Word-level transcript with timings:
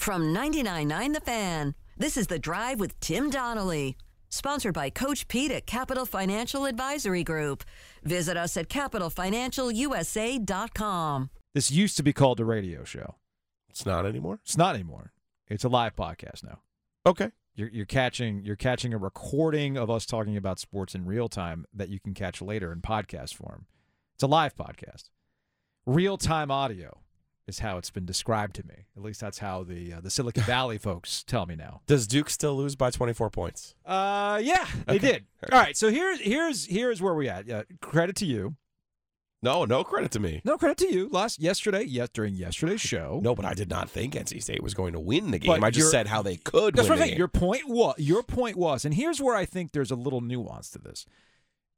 From 0.00 0.34
99.9 0.34 1.12
The 1.12 1.20
Fan, 1.20 1.74
this 1.98 2.16
is 2.16 2.28
The 2.28 2.38
Drive 2.38 2.80
with 2.80 2.98
Tim 3.00 3.28
Donnelly. 3.28 3.98
Sponsored 4.30 4.72
by 4.72 4.88
Coach 4.88 5.28
Pete 5.28 5.50
at 5.50 5.66
Capital 5.66 6.06
Financial 6.06 6.64
Advisory 6.64 7.22
Group. 7.22 7.64
Visit 8.02 8.38
us 8.38 8.56
at 8.56 8.70
capitalfinancialusa.com. 8.70 11.30
This 11.52 11.70
used 11.70 11.98
to 11.98 12.02
be 12.02 12.14
called 12.14 12.40
a 12.40 12.46
radio 12.46 12.82
show. 12.82 13.16
It's 13.68 13.84
not 13.84 14.06
anymore. 14.06 14.40
It's 14.42 14.56
not 14.56 14.74
anymore. 14.74 15.12
It's 15.48 15.64
a 15.64 15.68
live 15.68 15.96
podcast 15.96 16.44
now. 16.44 16.60
Okay. 17.04 17.32
You're, 17.54 17.68
you're 17.68 17.84
catching 17.84 18.42
you're 18.42 18.56
catching 18.56 18.94
a 18.94 18.98
recording 18.98 19.76
of 19.76 19.90
us 19.90 20.06
talking 20.06 20.38
about 20.38 20.58
sports 20.58 20.94
in 20.94 21.04
real 21.04 21.28
time 21.28 21.66
that 21.74 21.90
you 21.90 22.00
can 22.00 22.14
catch 22.14 22.40
later 22.40 22.72
in 22.72 22.80
podcast 22.80 23.34
form. 23.34 23.66
It's 24.14 24.22
a 24.22 24.28
live 24.28 24.56
podcast. 24.56 25.10
Real 25.84 26.16
time 26.16 26.50
audio 26.50 27.00
is 27.50 27.58
how 27.58 27.76
it's 27.76 27.90
been 27.90 28.06
described 28.06 28.54
to 28.56 28.66
me. 28.66 28.86
At 28.96 29.02
least 29.02 29.20
that's 29.20 29.38
how 29.38 29.62
the 29.64 29.92
uh, 29.92 30.00
the 30.00 30.08
Silicon 30.10 30.42
Valley 30.46 30.78
folks 30.78 31.22
tell 31.22 31.44
me 31.44 31.56
now. 31.56 31.82
Does 31.86 32.06
Duke 32.06 32.30
still 32.30 32.56
lose 32.56 32.76
by 32.76 32.90
24 32.90 33.28
points? 33.28 33.74
Uh, 33.84 34.40
yeah, 34.42 34.66
they 34.86 34.96
Okay. 34.96 35.12
did. 35.12 35.26
All 35.52 35.58
right, 35.58 35.76
so 35.76 35.90
here's 35.90 36.20
here's 36.20 36.64
here's 36.66 37.02
where 37.02 37.14
we 37.14 37.28
at. 37.28 37.50
Uh, 37.50 37.64
credit 37.82 38.16
to 38.16 38.24
you. 38.26 38.56
No, 39.42 39.64
no 39.64 39.84
credit 39.84 40.10
to 40.12 40.20
me. 40.20 40.42
No 40.44 40.58
credit 40.58 40.76
to 40.78 40.92
you. 40.94 41.08
Last 41.10 41.40
yesterday, 41.40 41.82
yes, 41.84 42.10
during 42.12 42.34
yesterday's 42.34 42.82
show. 42.82 43.20
No, 43.22 43.34
but 43.34 43.46
I 43.46 43.54
did 43.54 43.70
not 43.70 43.88
think 43.88 44.12
NC 44.14 44.42
State 44.42 44.62
was 44.62 44.74
going 44.74 44.92
to 44.92 45.00
win 45.00 45.30
the 45.30 45.38
game. 45.38 45.58
But 45.58 45.64
I 45.64 45.70
just 45.70 45.90
said 45.90 46.06
how 46.06 46.20
they 46.20 46.36
could 46.36 46.74
That's 46.74 46.90
win 46.90 46.98
what 46.98 47.08
game. 47.08 47.16
Your 47.16 47.28
point 47.28 47.66
was 47.66 47.94
your 47.98 48.22
point 48.22 48.56
was, 48.56 48.84
and 48.84 48.94
here's 48.94 49.20
where 49.20 49.34
I 49.34 49.46
think 49.46 49.72
there's 49.72 49.90
a 49.90 49.96
little 49.96 50.20
nuance 50.20 50.68
to 50.70 50.78
this. 50.78 51.06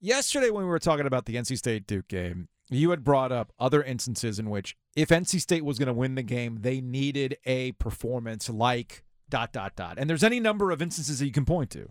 Yesterday, 0.00 0.50
when 0.50 0.64
we 0.64 0.70
were 0.70 0.80
talking 0.80 1.06
about 1.06 1.26
the 1.26 1.36
NC 1.36 1.56
State 1.56 1.86
Duke 1.86 2.08
game, 2.08 2.48
you 2.74 2.90
had 2.90 3.04
brought 3.04 3.32
up 3.32 3.52
other 3.58 3.82
instances 3.82 4.38
in 4.38 4.50
which 4.50 4.76
if 4.96 5.08
NC 5.08 5.40
State 5.40 5.64
was 5.64 5.78
going 5.78 5.88
to 5.88 5.92
win 5.92 6.14
the 6.14 6.22
game, 6.22 6.58
they 6.60 6.80
needed 6.80 7.36
a 7.44 7.72
performance 7.72 8.48
like 8.48 9.04
dot 9.28 9.52
dot 9.52 9.74
dot. 9.76 9.98
And 9.98 10.08
there's 10.08 10.24
any 10.24 10.40
number 10.40 10.70
of 10.70 10.82
instances 10.82 11.18
that 11.18 11.26
you 11.26 11.32
can 11.32 11.44
point 11.44 11.70
to. 11.70 11.88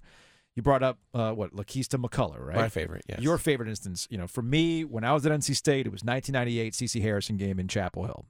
You 0.55 0.61
brought 0.61 0.83
up 0.83 0.99
uh, 1.13 1.31
what 1.31 1.55
Lakeista 1.55 2.03
McCullough, 2.03 2.39
right? 2.39 2.57
My 2.57 2.69
favorite, 2.69 3.03
yes. 3.07 3.21
Your 3.21 3.37
favorite 3.37 3.69
instance, 3.69 4.05
you 4.09 4.17
know, 4.17 4.27
for 4.27 4.41
me, 4.41 4.83
when 4.83 5.03
I 5.03 5.13
was 5.13 5.25
at 5.25 5.31
NC 5.31 5.55
State, 5.55 5.85
it 5.85 5.91
was 5.91 6.03
1998 6.03 6.73
CC 6.73 7.01
Harrison 7.01 7.37
game 7.37 7.57
in 7.57 7.67
Chapel 7.69 8.03
Hill. 8.03 8.25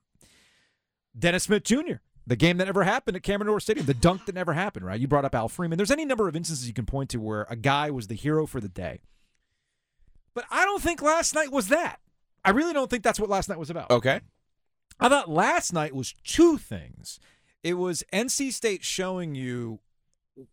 Dennis 1.18 1.44
Smith 1.44 1.64
Jr., 1.64 1.96
the 2.28 2.36
game 2.36 2.58
that 2.58 2.66
never 2.66 2.84
happened 2.84 3.18
at 3.18 3.24
Cameron 3.24 3.48
Indoor 3.48 3.60
Stadium, 3.60 3.88
the 3.88 3.96
dunk 3.96 4.28
that 4.28 4.36
never 4.36 4.54
happened, 4.54 4.86
right? 4.86 5.00
You 5.00 5.08
brought 5.08 5.26
up 5.26 5.34
Al 5.34 5.50
Freeman. 5.50 5.78
There's 5.78 5.92
any 5.92 6.06
number 6.06 6.28
of 6.28 6.36
instances 6.36 6.68
you 6.68 6.74
can 6.74 6.86
point 6.86 7.10
to 7.10 7.20
where 7.20 7.48
a 7.50 7.56
guy 7.56 7.90
was 7.90 8.08
the 8.08 8.16
hero 8.16 8.46
for 8.46 8.62
the 8.62 8.70
day. 8.70 9.02
But 10.34 10.46
I 10.52 10.64
don't 10.64 10.82
think 10.82 11.02
last 11.02 11.34
night 11.34 11.52
was 11.52 11.68
that. 11.70 12.00
I 12.44 12.52
really 12.52 12.74
don't 12.74 12.90
think 12.90 13.04
that's 13.04 13.20
what 13.20 13.30
last 13.30 13.50
night 13.50 13.60
was 13.60 13.70
about. 13.70 13.92
okay. 13.92 14.22
I 15.00 15.10
thought 15.10 15.30
last 15.30 15.74
night 15.74 15.96
was 15.96 16.14
two 16.24 16.58
things. 16.58 17.20
It 17.64 17.74
was 17.74 18.04
NC 18.14 18.52
State 18.54 18.84
showing 18.84 19.34
you 19.36 19.80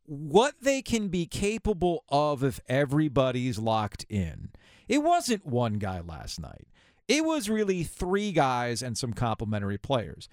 what 0.06 0.54
they 0.60 0.82
can 0.82 1.08
be 1.08 1.26
capable 1.26 2.04
of 2.08 2.42
if 2.42 2.60
everybody's 2.68 3.58
locked 3.58 4.04
in. 4.08 4.50
It 4.88 5.02
wasn't 5.02 5.46
one 5.46 5.74
guy 5.74 6.00
last 6.00 6.40
night. 6.40 6.66
It 7.06 7.24
was 7.24 7.48
really 7.48 7.84
three 7.84 8.32
guys 8.32 8.82
and 8.82 8.96
some 8.96 9.12
complementary 9.12 9.78
players. 9.78 10.28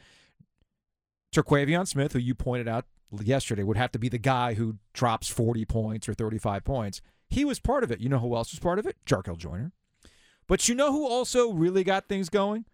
Terquavion 1.33 1.87
Smith, 1.87 2.13
who 2.13 2.19
you 2.19 2.35
pointed 2.35 2.67
out 2.67 2.85
yesterday, 3.21 3.63
would 3.63 3.77
have 3.77 3.91
to 3.91 3.99
be 3.99 4.09
the 4.09 4.17
guy 4.17 4.53
who 4.53 4.77
drops 4.93 5.27
40 5.27 5.65
points 5.65 6.09
or 6.09 6.13
35 6.13 6.63
points. 6.63 7.01
He 7.29 7.43
was 7.43 7.59
part 7.59 7.83
of 7.83 7.91
it. 7.91 7.99
You 7.99 8.09
know 8.09 8.19
who 8.19 8.35
else 8.35 8.51
was 8.51 8.59
part 8.59 8.79
of 8.79 8.85
it? 8.85 8.97
Jarkel 9.05 9.37
Joiner. 9.37 9.71
But 10.47 10.67
you 10.69 10.75
know 10.75 10.91
who 10.91 11.07
also 11.07 11.51
really 11.51 11.83
got 11.83 12.07
things 12.07 12.29
going? 12.29 12.65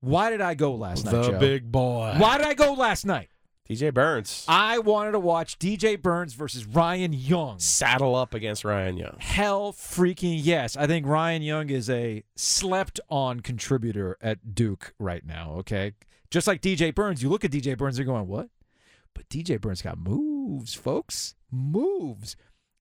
Why 0.00 0.30
did 0.30 0.40
I 0.40 0.54
go 0.54 0.74
last 0.74 1.04
night, 1.04 1.22
the 1.22 1.38
big 1.38 1.72
boy. 1.72 2.14
Why 2.18 2.38
did 2.38 2.46
I 2.46 2.54
go 2.54 2.72
last 2.72 3.04
night? 3.04 3.30
DJ 3.68 3.92
Burns. 3.92 4.46
I 4.48 4.78
wanted 4.78 5.12
to 5.12 5.18
watch 5.18 5.58
DJ 5.58 6.00
Burns 6.00 6.32
versus 6.32 6.64
Ryan 6.64 7.12
Young. 7.12 7.58
Saddle 7.58 8.14
up 8.14 8.32
against 8.32 8.64
Ryan 8.64 8.96
Young. 8.96 9.16
Hell 9.18 9.74
freaking 9.74 10.38
yes. 10.42 10.74
I 10.74 10.86
think 10.86 11.06
Ryan 11.06 11.42
Young 11.42 11.68
is 11.68 11.90
a 11.90 12.24
slept 12.34 12.98
on 13.10 13.40
contributor 13.40 14.16
at 14.22 14.54
Duke 14.54 14.94
right 14.98 15.24
now, 15.26 15.52
okay? 15.58 15.92
Just 16.30 16.46
like 16.46 16.62
DJ 16.62 16.94
Burns, 16.94 17.22
you 17.22 17.28
look 17.28 17.44
at 17.44 17.50
DJ 17.50 17.76
Burns, 17.76 17.98
you're 17.98 18.06
going, 18.06 18.26
what? 18.26 18.48
But 19.12 19.28
DJ 19.28 19.60
Burns 19.60 19.82
got 19.82 19.98
moves, 19.98 20.72
folks. 20.72 21.34
Moves. 21.50 22.36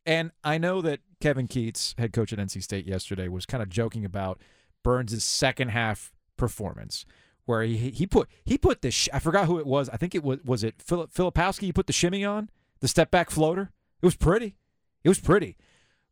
And 0.07 0.31
I 0.44 0.57
know 0.57 0.81
that 0.81 1.01
Kevin 1.19 1.47
Keatts, 1.47 1.94
head 2.00 2.13
coach 2.13 2.31
at 2.34 2.40
NC 2.40 2.63
State 2.63 2.88
yesterday, 2.88 3.28
was 3.28 3.45
kind 3.45 3.62
of 3.62 3.69
joking 3.69 4.06
about 4.06 4.41
Burns' 4.84 5.23
second 5.23 5.69
half 5.69 6.12
performance. 6.38 7.06
Where 7.45 7.62
he 7.63 7.91
he 7.91 8.06
put 8.07 8.28
he 8.44 8.57
put 8.57 8.81
the 8.81 8.90
sh- 8.91 9.07
I 9.13 9.19
forgot 9.19 9.45
who 9.45 9.57
it 9.57 9.66
was 9.66 9.88
I 9.90 9.95
think 9.95 10.13
it 10.13 10.22
was 10.23 10.40
was 10.44 10.63
it 10.66 10.81
Philip 10.81 11.13
Filipowski 11.13 11.62
he 11.62 11.72
put 11.73 11.88
the 11.88 11.94
shimmy 11.94 12.25
on 12.25 12.50
the 12.81 12.90
step 12.90 13.09
back 13.09 13.29
floater 13.29 13.72
it 14.01 14.06
was 14.06 14.18
pretty 14.18 14.57
it 15.01 15.07
was 15.07 15.19
pretty 15.22 15.56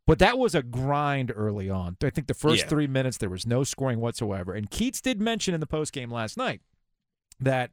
but 0.08 0.18
that 0.20 0.38
was 0.38 0.56
a 0.56 0.62
grind 0.64 1.34
early 1.36 1.70
on. 1.70 1.98
I 2.02 2.10
think 2.10 2.28
the 2.28 2.34
first 2.34 2.64
Yeah. 2.64 2.70
three 2.70 2.88
minutes 2.88 3.18
there 3.18 3.30
was 3.30 3.46
no 3.46 3.64
scoring 3.66 4.00
whatsoever. 4.00 4.54
And 4.54 4.70
Keatts 4.72 5.02
did 5.02 5.20
mention 5.20 5.54
in 5.54 5.60
the 5.60 5.68
post 5.68 5.92
game 5.94 6.10
last 6.12 6.38
night 6.38 6.62
that 7.42 7.72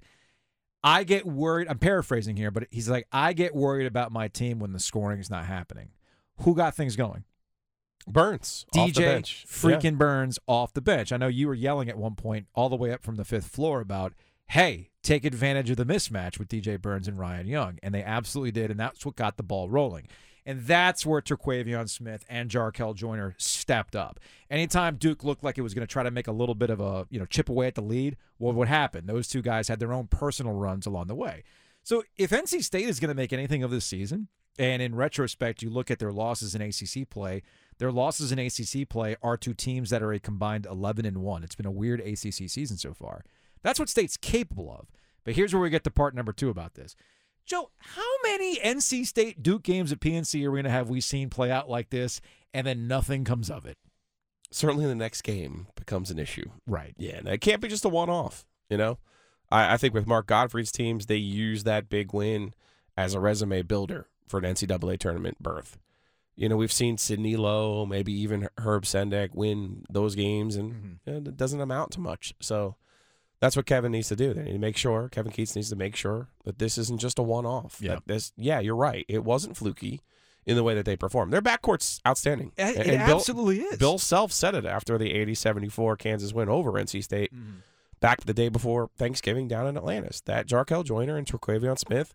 I 0.82 1.04
get 1.04 1.24
worried. 1.26 1.68
I'm 1.68 1.78
paraphrasing 1.78 2.36
here, 2.36 2.50
but 2.50 2.66
he's 2.70 2.88
like, 2.88 3.06
I 3.12 3.32
get 3.32 3.54
worried 3.54 3.86
about 3.86 4.10
my 4.12 4.26
team 4.28 4.58
when 4.58 4.72
the 4.72 4.80
scoring 4.80 5.20
is 5.20 5.30
not 5.30 5.44
happening. 5.44 5.90
Who 6.38 6.54
got 6.54 6.74
things 6.74 6.96
going? 6.96 7.24
Burns. 8.06 8.66
off 8.76 8.92
the 8.92 8.92
DJ 8.92 9.04
bench. 9.04 9.46
freaking 9.48 9.96
Burns 9.96 10.38
off 10.46 10.72
the 10.72 10.80
bench. 10.80 11.12
I 11.12 11.16
know 11.16 11.28
you 11.28 11.46
were 11.46 11.54
yelling 11.54 11.88
at 11.88 11.96
one 11.96 12.14
point 12.14 12.46
all 12.54 12.68
the 12.68 12.76
way 12.76 12.92
up 12.92 13.02
from 13.02 13.16
the 13.16 13.24
fifth 13.24 13.46
floor 13.46 13.80
about, 13.80 14.12
hey, 14.48 14.90
take 15.02 15.24
advantage 15.24 15.70
of 15.70 15.76
the 15.76 15.86
mismatch 15.86 16.38
with 16.38 16.48
DJ 16.48 16.80
Burns 16.80 17.06
and 17.06 17.18
Ryan 17.18 17.46
Young. 17.46 17.78
And 17.82 17.94
they 17.94 18.02
absolutely 18.02 18.52
did. 18.52 18.70
And 18.70 18.80
that's 18.80 19.06
what 19.06 19.16
got 19.16 19.36
the 19.36 19.42
ball 19.42 19.68
rolling. 19.68 20.08
And 20.44 20.62
that's 20.62 21.06
where 21.06 21.20
Terquavion 21.20 21.88
Smith 21.88 22.24
and 22.28 22.50
Jarkel 22.50 22.96
Joiner 22.96 23.34
stepped 23.38 23.94
up. 23.94 24.18
Anytime 24.50 24.96
Duke 24.96 25.22
looked 25.22 25.44
like 25.44 25.56
it 25.56 25.62
was 25.62 25.72
going 25.72 25.86
to 25.86 25.92
try 25.92 26.02
to 26.02 26.10
make 26.10 26.26
a 26.26 26.32
little 26.32 26.56
bit 26.56 26.70
of 26.70 26.80
a, 26.80 27.06
you 27.10 27.20
know, 27.20 27.26
chip 27.26 27.48
away 27.48 27.68
at 27.68 27.76
the 27.76 27.82
lead, 27.82 28.16
what 28.38 28.56
would 28.56 28.66
happen? 28.66 29.06
Those 29.06 29.28
two 29.28 29.42
guys 29.42 29.68
had 29.68 29.78
their 29.78 29.92
own 29.92 30.08
personal 30.08 30.52
runs 30.52 30.84
along 30.84 31.06
the 31.06 31.14
way. 31.14 31.44
So 31.84 32.02
if 32.16 32.30
NC 32.30 32.64
State 32.64 32.88
is 32.88 32.98
going 32.98 33.08
to 33.08 33.14
make 33.14 33.32
anything 33.32 33.62
of 33.62 33.70
this 33.70 33.84
season, 33.84 34.28
and 34.58 34.82
in 34.82 34.94
retrospect, 34.94 35.62
you 35.62 35.70
look 35.70 35.90
at 35.90 35.98
their 35.98 36.12
losses 36.12 36.54
in 36.54 36.62
ACC 36.62 37.08
play, 37.08 37.42
their 37.78 37.92
losses 37.92 38.32
in 38.32 38.38
ACC 38.38 38.88
play 38.88 39.16
are 39.22 39.36
to 39.38 39.54
teams 39.54 39.90
that 39.90 40.02
are 40.02 40.12
a 40.12 40.20
combined 40.20 40.66
11 40.66 41.06
and 41.06 41.18
1. 41.18 41.42
It's 41.42 41.54
been 41.54 41.66
a 41.66 41.70
weird 41.70 42.00
ACC 42.00 42.48
season 42.48 42.76
so 42.76 42.92
far. 42.92 43.24
That's 43.62 43.78
what 43.78 43.88
State's 43.88 44.16
capable 44.16 44.70
of. 44.70 44.88
But 45.24 45.34
here's 45.34 45.54
where 45.54 45.62
we 45.62 45.70
get 45.70 45.84
to 45.84 45.90
part 45.90 46.14
number 46.14 46.32
2 46.32 46.50
about 46.50 46.74
this. 46.74 46.94
Joe, 47.46 47.70
how 47.78 48.02
many 48.22 48.58
NC 48.58 49.06
State 49.06 49.42
Duke 49.42 49.62
games 49.62 49.90
at 49.90 50.00
PNC 50.00 50.46
Arena 50.46 50.70
have 50.70 50.88
we 50.88 51.00
seen 51.00 51.28
play 51.28 51.50
out 51.50 51.68
like 51.68 51.90
this 51.90 52.20
and 52.54 52.66
then 52.66 52.86
nothing 52.86 53.24
comes 53.24 53.50
of 53.50 53.66
it? 53.66 53.78
Certainly 54.50 54.86
the 54.86 54.94
next 54.94 55.22
game 55.22 55.66
becomes 55.74 56.10
an 56.10 56.18
issue. 56.18 56.50
Right. 56.66 56.94
Yeah, 56.98 57.16
and 57.16 57.28
it 57.28 57.40
can't 57.40 57.60
be 57.60 57.68
just 57.68 57.84
a 57.84 57.88
one 57.88 58.10
off, 58.10 58.44
you 58.68 58.76
know? 58.76 58.98
I, 59.50 59.74
I 59.74 59.76
think 59.76 59.94
with 59.94 60.06
Mark 60.06 60.26
Gottfried's 60.26 60.70
teams, 60.70 61.06
they 61.06 61.16
use 61.16 61.64
that 61.64 61.88
big 61.88 62.12
win 62.12 62.54
as 62.96 63.14
a 63.14 63.20
resume 63.20 63.62
builder 63.62 64.08
for 64.32 64.38
an 64.38 64.44
NCAA 64.44 64.98
tournament 64.98 65.36
berth. 65.40 65.78
You 66.34 66.48
know, 66.48 66.56
we've 66.56 66.72
seen 66.72 66.96
Sidney 66.96 67.36
Lowe, 67.36 67.84
maybe 67.84 68.12
even 68.14 68.48
Herb 68.58 68.84
Sendek 68.84 69.34
win 69.34 69.84
those 69.90 70.14
games, 70.14 70.56
and 70.56 70.72
Mhm. 70.72 70.98
you 71.06 71.12
know, 71.12 71.18
it 71.18 71.36
doesn't 71.36 71.60
amount 71.60 71.90
to 71.92 72.00
much. 72.00 72.34
So 72.40 72.76
that's 73.38 73.54
what 73.54 73.66
Kevin 73.66 73.92
needs 73.92 74.08
to 74.08 74.16
do. 74.16 74.32
They 74.32 74.44
need 74.44 74.52
to 74.52 74.58
make 74.58 74.78
sure, 74.78 75.10
Kevin 75.10 75.30
Keatts 75.30 75.54
needs 75.54 75.68
to 75.68 75.76
make 75.76 75.94
sure 75.94 76.28
that 76.44 76.58
this 76.58 76.78
isn't 76.78 77.00
just 77.00 77.18
a 77.18 77.22
one 77.22 77.44
off. 77.44 77.78
Yeah. 77.82 77.98
This, 78.06 78.32
yeah, 78.36 78.60
you're 78.60 78.74
right. 78.74 79.04
It 79.08 79.24
wasn't 79.24 79.58
fluky 79.58 80.00
in 80.46 80.56
the 80.56 80.62
way 80.62 80.74
that 80.74 80.86
they 80.86 80.96
performed. 80.96 81.32
Their 81.34 81.42
backcourt's 81.42 82.00
outstanding. 82.06 82.52
It, 82.56 82.76
it 82.78 82.86
and 82.86 83.06
Bill- 83.06 83.16
absolutely 83.18 83.60
is. 83.60 83.78
Bill 83.78 83.98
Self 83.98 84.32
said 84.32 84.54
it 84.54 84.64
after 84.64 84.96
the 84.96 85.12
80 85.12 85.34
74 85.34 85.96
Kansas 85.98 86.32
win 86.32 86.48
over 86.48 86.72
NC 86.78 87.02
State 87.02 87.32
Mhm. 87.34 87.56
back 88.00 88.22
the 88.24 88.32
day 88.34 88.48
before 88.48 88.88
Thanksgiving 88.96 89.48
down 89.48 89.66
in 89.66 89.76
Atlantis. 89.76 90.22
That 90.22 90.46
Jarkel 90.48 90.82
Joiner 90.82 91.18
and 91.18 91.26
Terquavion 91.26 91.78
Smith 91.78 92.14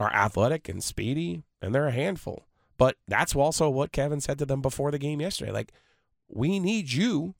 are 0.00 0.12
athletic 0.12 0.68
and 0.68 0.82
speedy, 0.82 1.44
and 1.60 1.74
they're 1.74 1.88
a 1.88 1.92
handful. 1.92 2.46
But 2.78 2.96
that's 3.06 3.34
also 3.34 3.70
what 3.70 3.92
Kevin 3.92 4.20
said 4.20 4.38
to 4.38 4.46
them 4.46 4.60
before 4.60 4.90
the 4.90 4.98
game 4.98 5.20
yesterday. 5.20 5.52
Like, 5.52 5.72
we 6.28 6.58
need 6.58 6.92
you 6.92 7.34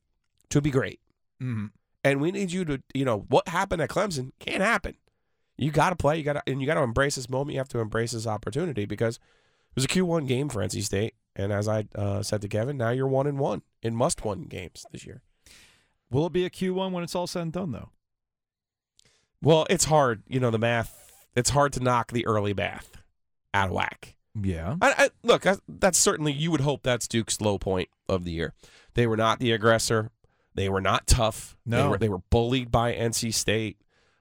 to 0.49 0.61
be 0.61 0.71
great. 0.71 0.99
Mhm. 1.41 1.71
And 2.03 2.21
we 2.21 2.31
need 2.31 2.51
you 2.51 2.63
to, 2.65 2.81
you 2.93 3.05
know, 3.05 3.25
what 3.29 3.47
happened 3.47 3.81
at 3.81 3.89
Clemson 3.89 4.31
can't 4.39 4.61
happen. 4.61 4.95
You 5.57 5.71
got 5.71 5.89
to 5.89 5.95
play. 5.95 6.17
You 6.17 6.23
got 6.23 6.33
to, 6.33 6.43
and 6.47 6.61
you 6.61 6.67
got 6.67 6.75
to 6.75 6.81
embrace 6.81 7.15
this 7.15 7.29
moment. 7.29 7.53
You 7.53 7.59
have 7.59 7.69
to 7.69 7.79
embrace 7.79 8.11
this 8.11 8.27
opportunity 8.27 8.85
because 8.85 9.15
it 9.15 9.75
was 9.75 9.85
a 9.85 9.87
Q1 9.87 10.27
game 10.27 10.49
for 10.49 10.61
NC 10.61 10.81
State. 10.81 11.15
And 11.35 11.51
as 11.51 11.67
I 11.67 11.85
uh, 11.95 12.21
said 12.21 12.41
to 12.41 12.47
Kevin, 12.47 12.77
now 12.77 12.89
you're 12.89 13.07
one 13.07 13.27
and 13.27 13.39
one 13.39 13.63
in 13.81 13.95
must 13.95 14.23
win 14.23 14.43
games 14.43 14.85
this 14.91 15.05
year. 15.05 15.21
Will 16.11 16.27
it 16.27 16.33
be 16.33 16.45
a 16.45 16.49
Q1 16.49 16.91
when 16.91 17.03
it's 17.03 17.15
all 17.15 17.27
said 17.27 17.41
and 17.41 17.51
done, 17.51 17.71
though? 17.71 17.89
Well, 19.41 19.65
it's 19.69 19.85
hard. 19.85 20.23
You 20.27 20.39
know, 20.39 20.51
the 20.51 20.59
math, 20.59 21.02
it's 21.35 21.49
hard 21.51 21.73
to 21.73 21.79
knock 21.79 22.11
the 22.11 22.25
early 22.25 22.53
bath 22.53 22.97
out 23.53 23.67
of 23.69 23.73
whack. 23.75 24.15
Yeah. 24.41 24.77
I, 24.81 24.93
I, 24.97 25.09
look, 25.23 25.45
I, 25.45 25.57
that's 25.67 25.97
certainly, 25.97 26.31
you 26.31 26.49
would 26.51 26.61
hope 26.61 26.81
that's 26.83 27.07
Duke's 27.07 27.39
low 27.41 27.57
point 27.57 27.89
of 28.09 28.23
the 28.23 28.31
year. 28.31 28.53
They 28.95 29.05
were 29.07 29.17
not 29.17 29.39
the 29.39 29.51
aggressor. 29.51 30.09
They 30.55 30.69
were 30.69 30.81
not 30.81 31.07
tough. 31.07 31.55
They 31.65 31.77
No. 31.77 31.91
were, 31.91 31.97
they 31.97 32.09
were 32.09 32.21
bullied 32.29 32.71
by 32.71 32.93
NC 32.93 33.33
State. 33.33 33.77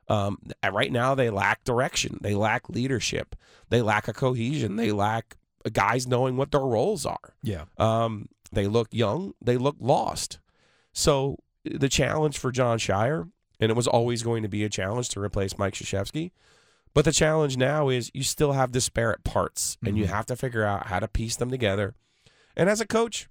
Um, 0.08 0.38
right 0.70 0.92
now, 0.92 1.14
they 1.14 1.30
lack 1.30 1.64
direction. 1.64 2.18
They 2.20 2.34
lack 2.34 2.68
leadership. 2.68 3.34
They 3.70 3.80
lack 3.80 4.08
a 4.08 4.12
cohesion. 4.12 4.76
They 4.76 4.92
lack 4.92 5.36
guys 5.72 6.06
knowing 6.06 6.36
what 6.36 6.50
their 6.50 6.60
roles 6.60 7.06
are. 7.06 7.34
Yeah. 7.42 7.64
Um, 7.78 8.28
they 8.50 8.66
look 8.66 8.88
young. 8.90 9.32
They 9.40 9.56
look 9.56 9.76
lost. 9.80 10.38
So 10.92 11.38
the 11.64 11.88
challenge 11.88 12.36
for 12.38 12.50
Jon 12.50 12.78
Scheyer, 12.78 13.30
and 13.60 13.70
it 13.70 13.76
was 13.76 13.86
always 13.86 14.22
going 14.22 14.42
to 14.42 14.48
be 14.48 14.64
a 14.64 14.68
challenge 14.68 15.08
to 15.10 15.20
replace 15.20 15.56
Mike 15.56 15.74
Krzyzewski, 15.74 16.32
but 16.94 17.04
the 17.04 17.12
challenge 17.12 17.56
now 17.56 17.88
is 17.88 18.10
you 18.14 18.22
still 18.22 18.52
have 18.52 18.72
disparate 18.72 19.24
parts, 19.24 19.78
and 19.84 19.96
you 19.96 20.04
Mhm. 20.04 20.08
have 20.08 20.26
to 20.26 20.36
figure 20.36 20.64
out 20.64 20.86
how 20.86 21.00
to 21.00 21.08
piece 21.08 21.36
them 21.36 21.50
together. 21.50 21.94
And 22.56 22.68
as 22.68 22.80
a 22.80 22.86
coach, 22.86 23.28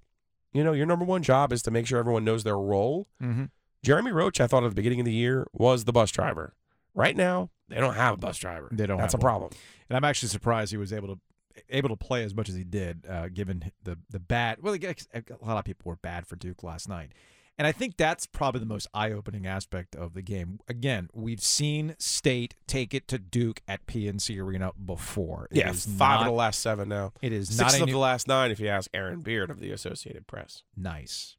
you 0.52 0.62
know 0.64 0.72
your 0.72 0.86
number 0.86 1.04
one 1.04 1.22
job 1.22 1.52
is 1.52 1.62
to 1.62 1.70
make 1.70 1.86
sure 1.86 1.98
everyone 1.98 2.24
knows 2.24 2.44
their 2.44 2.58
role. 2.58 3.08
Mm-hmm. 3.22 3.44
Jeremy 3.82 4.12
Roach, 4.12 4.40
I 4.40 4.46
thought 4.46 4.64
at 4.64 4.68
the 4.70 4.74
beginning 4.76 5.00
of 5.00 5.06
the 5.06 5.12
year 5.12 5.46
was 5.52 5.84
the 5.84 5.92
bus 5.92 6.10
driver. 6.10 6.54
Right 6.94 7.16
now, 7.16 7.50
they 7.68 7.76
don't 7.80 7.94
have 7.94 8.14
a 8.14 8.16
bus 8.18 8.36
driver. 8.38 8.68
They 8.70 8.86
don't 8.86 8.98
That's 8.98 9.14
have 9.14 9.20
a 9.20 9.24
one. 9.24 9.28
problem. 9.30 9.50
And 9.88 9.96
I'm 9.96 10.04
actually 10.04 10.28
surprised 10.28 10.70
he 10.70 10.76
was 10.76 10.92
able 10.92 11.08
to 11.08 11.20
able 11.68 11.88
to 11.90 11.96
play 11.96 12.22
as 12.24 12.34
much 12.34 12.48
as 12.48 12.54
he 12.54 12.64
did, 12.64 13.04
uh, 13.08 13.28
given 13.28 13.72
the 13.82 13.98
the 14.10 14.18
bad. 14.20 14.62
Well, 14.62 14.74
a 14.74 15.24
lot 15.44 15.58
of 15.58 15.64
people 15.64 15.88
were 15.90 15.96
bad 15.96 16.26
for 16.26 16.36
Duke 16.36 16.62
last 16.62 16.88
night, 16.88 17.12
and 17.58 17.66
I 17.66 17.72
think 17.72 17.96
that's 17.96 18.26
probably 18.26 18.60
the 18.60 18.66
most 18.66 18.86
eye 18.94 19.12
opening 19.12 19.46
aspect 19.46 19.94
of 19.94 20.14
the 20.14 20.22
game. 20.22 20.60
Again, 20.68 21.08
we've 21.12 21.42
seen 21.42 21.94
State 21.98 22.54
take 22.66 22.94
it 22.94 23.06
to 23.08 23.18
Duke 23.18 23.60
at 23.68 23.86
PNC 23.86 24.40
Arena 24.40 24.72
before. 24.84 25.48
It 25.50 25.58
yeah, 25.58 25.72
five 25.72 26.20
not, 26.20 26.20
of 26.20 26.26
the 26.26 26.32
last 26.32 26.60
seven 26.60 26.88
now. 26.88 27.12
It 27.20 27.32
is 27.32 27.54
Six 27.54 27.74
of 27.74 27.86
new, 27.86 27.92
the 27.92 27.98
last 27.98 28.26
nine, 28.26 28.50
if 28.50 28.58
you 28.58 28.68
ask 28.68 28.90
Aaron 28.94 29.20
Beard 29.20 29.50
of 29.50 29.60
the 29.60 29.70
Associated 29.70 30.26
Press. 30.26 30.62
nice. 30.76 31.36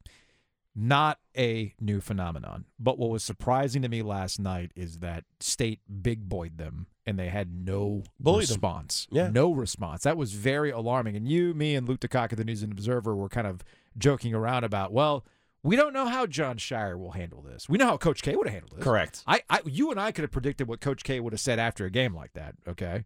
Not 0.76 1.20
a 1.38 1.76
new 1.80 2.02
phenomenon. 2.02 2.66
But 2.80 2.98
what 2.98 3.12
was 3.12 3.24
surprising 3.24 3.84
to 3.84 3.90
me 3.90 4.02
last 4.02 4.40
night 4.40 4.72
is 4.76 5.00
that 5.00 5.24
State 5.40 5.82
big 6.02 6.28
boyed 6.28 6.58
them 6.58 6.88
and 7.06 7.20
they 7.20 7.30
had 7.30 7.54
no 7.54 8.04
Bullied 8.20 8.48
them. 8.48 8.54
response. 8.56 9.08
Yeah. 9.12 9.30
No 9.30 9.54
response. 9.54 10.02
That 10.02 10.18
was 10.18 10.34
very 10.34 10.72
alarming. 10.72 11.16
And 11.16 11.28
you, 11.28 11.54
me, 11.54 11.76
and 11.76 11.88
Luke 11.88 12.00
DeCock 12.00 12.36
the 12.36 12.44
News 12.44 12.64
and 12.64 12.72
Observer 12.72 13.16
were 13.16 13.30
kind 13.30 13.46
of 13.46 13.64
joking 13.98 14.34
around 14.34 14.64
about, 14.64 14.92
well, 14.92 15.26
we 15.64 15.76
don't 15.76 15.94
know 15.94 16.08
how 16.08 16.26
Jon 16.26 16.58
Scheyer 16.58 17.00
will 17.00 17.12
handle 17.12 17.42
this. 17.42 17.70
We 17.70 17.78
know 17.78 17.88
how 17.88 17.98
Coach 17.98 18.22
K 18.22 18.36
would 18.36 18.48
have 18.48 18.54
handled 18.54 18.78
this. 18.78 18.84
Correct. 18.84 19.24
I, 19.26 19.42
I 19.50 19.62
you 19.66 19.92
and 19.92 20.00
I 20.00 20.12
could 20.12 20.24
have 20.24 20.32
predicted 20.32 20.68
what 20.68 20.82
Coach 20.82 21.04
K 21.04 21.20
would 21.20 21.34
have 21.34 21.40
said 21.40 21.58
after 21.60 21.86
a 21.86 21.90
game 21.90 22.14
like 22.14 22.34
that. 22.34 22.56
Okay, 22.68 23.06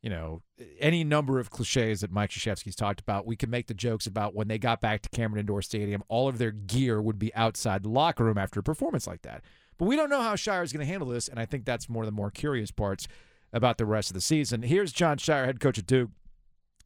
you 0.00 0.10
know, 0.10 0.42
any 0.78 1.02
number 1.02 1.40
of 1.40 1.50
cliches 1.50 2.00
that 2.00 2.12
Mike 2.12 2.30
Krzyzewski's 2.30 2.76
talked 2.76 3.00
about. 3.00 3.26
We 3.26 3.36
can 3.36 3.50
make 3.50 3.66
the 3.66 3.74
jokes 3.74 4.06
about 4.06 4.34
when 4.34 4.48
they 4.48 4.58
got 4.58 4.80
back 4.80 5.02
to 5.02 5.08
Cameron 5.08 5.40
Indoor 5.40 5.60
Stadium, 5.60 6.02
all 6.08 6.28
of 6.28 6.38
their 6.38 6.52
gear 6.52 7.02
would 7.02 7.18
be 7.18 7.34
outside 7.34 7.82
the 7.82 7.88
locker 7.88 8.24
room 8.24 8.38
after 8.38 8.60
a 8.60 8.62
performance 8.62 9.06
like 9.06 9.22
that. 9.22 9.42
But 9.76 9.86
we 9.86 9.96
don't 9.96 10.10
know 10.10 10.22
how 10.22 10.34
Scheyer 10.34 10.62
is 10.62 10.72
going 10.72 10.84
to 10.84 10.90
handle 10.90 11.08
this, 11.08 11.28
and 11.28 11.38
I 11.38 11.46
think 11.46 11.64
that's 11.64 11.88
more 11.88 12.02
of 12.02 12.06
the 12.06 12.12
more 12.12 12.30
curious 12.30 12.70
parts 12.70 13.06
about 13.52 13.78
the 13.78 13.86
rest 13.86 14.10
of 14.10 14.14
the 14.14 14.20
season. 14.20 14.62
Here's 14.62 14.92
Jon 14.92 15.18
Scheyer, 15.18 15.46
head 15.46 15.60
coach 15.60 15.78
at 15.78 15.86
Duke, 15.86 16.10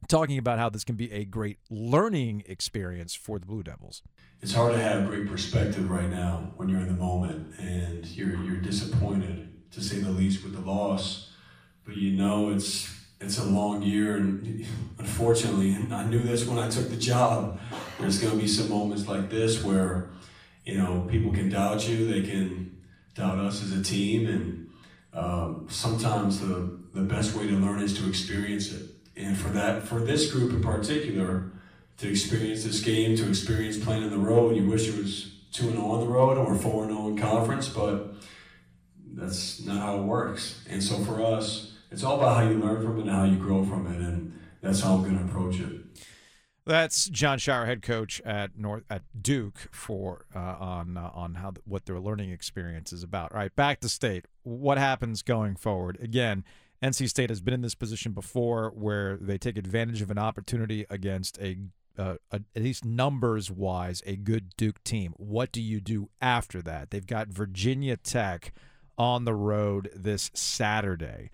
talking 0.08 0.38
about 0.38 0.58
how 0.58 0.68
this 0.68 0.84
can 0.84 0.96
be 0.96 1.10
a 1.12 1.24
great 1.24 1.58
learning 1.70 2.42
experience 2.46 3.14
for 3.14 3.38
the 3.38 3.46
Blue 3.46 3.62
Devils. 3.62 4.02
it's 4.40 4.54
hard 4.54 4.72
to 4.72 4.80
have 4.80 5.06
great 5.06 5.28
perspective 5.28 5.90
right 5.90 6.10
now 6.10 6.52
when 6.56 6.68
you're 6.68 6.80
in 6.80 6.88
the 6.88 6.94
moment 6.94 7.54
and 7.58 8.06
you're 8.06 8.36
you're 8.42 8.60
disappointed 8.60 9.48
to 9.70 9.80
say 9.80 9.98
the 9.98 10.10
least 10.10 10.42
with 10.44 10.54
the 10.54 10.60
loss. 10.60 11.30
But 11.84 11.96
you 11.96 12.12
know 12.12 12.50
it's 12.50 12.92
it's 13.20 13.38
a 13.38 13.44
long 13.44 13.82
year 13.82 14.16
and 14.16 14.66
unfortunately 14.98 15.72
and 15.72 15.94
I 15.94 16.04
knew 16.04 16.20
this 16.20 16.46
when 16.46 16.58
I 16.58 16.68
took 16.68 16.88
the 16.88 16.96
job. 16.96 17.60
There's 18.00 18.18
going 18.18 18.34
to 18.34 18.40
be 18.40 18.48
some 18.48 18.68
moments 18.68 19.06
like 19.06 19.30
this 19.30 19.62
where 19.62 20.10
you 20.64 20.76
know 20.76 21.06
people 21.10 21.32
can 21.32 21.48
doubt 21.48 21.88
you 21.88 22.12
they 22.12 22.22
can 22.22 22.76
doubt 23.14 23.38
us 23.38 23.62
as 23.62 23.72
a 23.72 23.82
team 23.82 24.26
and 24.26 24.70
um, 25.14 25.66
sometimes 25.68 26.40
the 26.40 26.78
the 26.94 27.02
best 27.02 27.34
way 27.34 27.46
to 27.46 27.54
learn 27.54 27.80
is 27.80 27.96
to 27.98 28.08
experience 28.08 28.72
it 28.72 28.91
and 29.16 29.36
for 29.36 29.48
that 29.48 29.82
for 29.82 30.00
this 30.00 30.32
group 30.32 30.52
in 30.52 30.62
particular 30.62 31.50
to 31.98 32.08
experience 32.08 32.64
this 32.64 32.80
game, 32.80 33.16
to 33.16 33.28
experience 33.28 33.78
playing 33.78 34.04
on 34.04 34.10
the 34.10 34.18
road. 34.18 34.56
You 34.56 34.66
wish 34.66 34.88
it 34.88 34.96
was 34.96 35.32
2 35.52 35.70
0 35.70 35.82
on 35.82 36.00
the 36.00 36.06
road 36.06 36.38
or 36.38 36.54
4 36.54 36.86
0 36.86 37.08
in 37.08 37.18
conference, 37.18 37.68
but 37.68 38.14
that's 39.14 39.64
not 39.64 39.78
how 39.78 39.98
it 39.98 40.02
works. 40.02 40.64
And 40.68 40.82
so 40.82 40.98
for 41.04 41.22
us, 41.22 41.72
it's 41.90 42.02
all 42.02 42.16
about 42.16 42.36
how 42.36 42.48
you 42.48 42.58
learn 42.58 42.82
from 42.82 42.98
it 42.98 43.02
and 43.02 43.10
how 43.10 43.24
you 43.24 43.36
grow 43.36 43.64
from 43.64 43.86
it. 43.86 44.00
And 44.00 44.38
that's 44.62 44.80
how 44.80 44.94
I'm 44.94 45.02
going 45.02 45.18
to 45.18 45.24
approach 45.24 45.60
it. 45.60 45.82
That's 46.64 47.08
Jon 47.08 47.38
Scheyer, 47.38 47.66
head 47.66 47.82
coach 47.82 48.20
at 48.24 48.56
North 48.56 48.84
at 48.88 49.02
Duke, 49.20 49.68
for 49.72 50.26
uh, 50.34 50.38
on 50.38 50.96
uh, 50.96 51.10
on 51.12 51.34
how 51.34 51.54
what 51.64 51.86
their 51.86 51.98
learning 51.98 52.30
experience 52.30 52.92
is 52.92 53.02
about. 53.02 53.32
All 53.32 53.38
right, 53.38 53.54
back 53.54 53.80
to 53.80 53.88
state. 53.88 54.26
What 54.44 54.78
happens 54.78 55.22
going 55.22 55.56
forward? 55.56 55.98
Again, 56.00 56.44
NC 56.82 57.08
State 57.08 57.30
has 57.30 57.40
been 57.40 57.54
in 57.54 57.60
this 57.62 57.74
position 57.74 58.12
before, 58.12 58.72
where 58.74 59.16
they 59.16 59.38
take 59.38 59.56
advantage 59.56 60.02
of 60.02 60.10
an 60.10 60.18
opportunity 60.18 60.84
against 60.90 61.38
a, 61.38 61.56
uh, 61.96 62.16
a 62.30 62.40
at 62.56 62.62
least 62.62 62.84
numbers 62.84 63.50
wise 63.50 64.02
a 64.06 64.16
good 64.16 64.56
Duke 64.56 64.82
team. 64.84 65.14
What 65.16 65.52
do 65.52 65.60
you 65.62 65.80
do 65.80 66.08
after 66.20 66.60
that? 66.62 66.90
They've 66.90 67.06
got 67.06 67.28
Virginia 67.28 67.96
Tech 67.96 68.52
on 68.98 69.24
the 69.24 69.34
road 69.34 69.90
this 69.94 70.30
Saturday. 70.34 71.30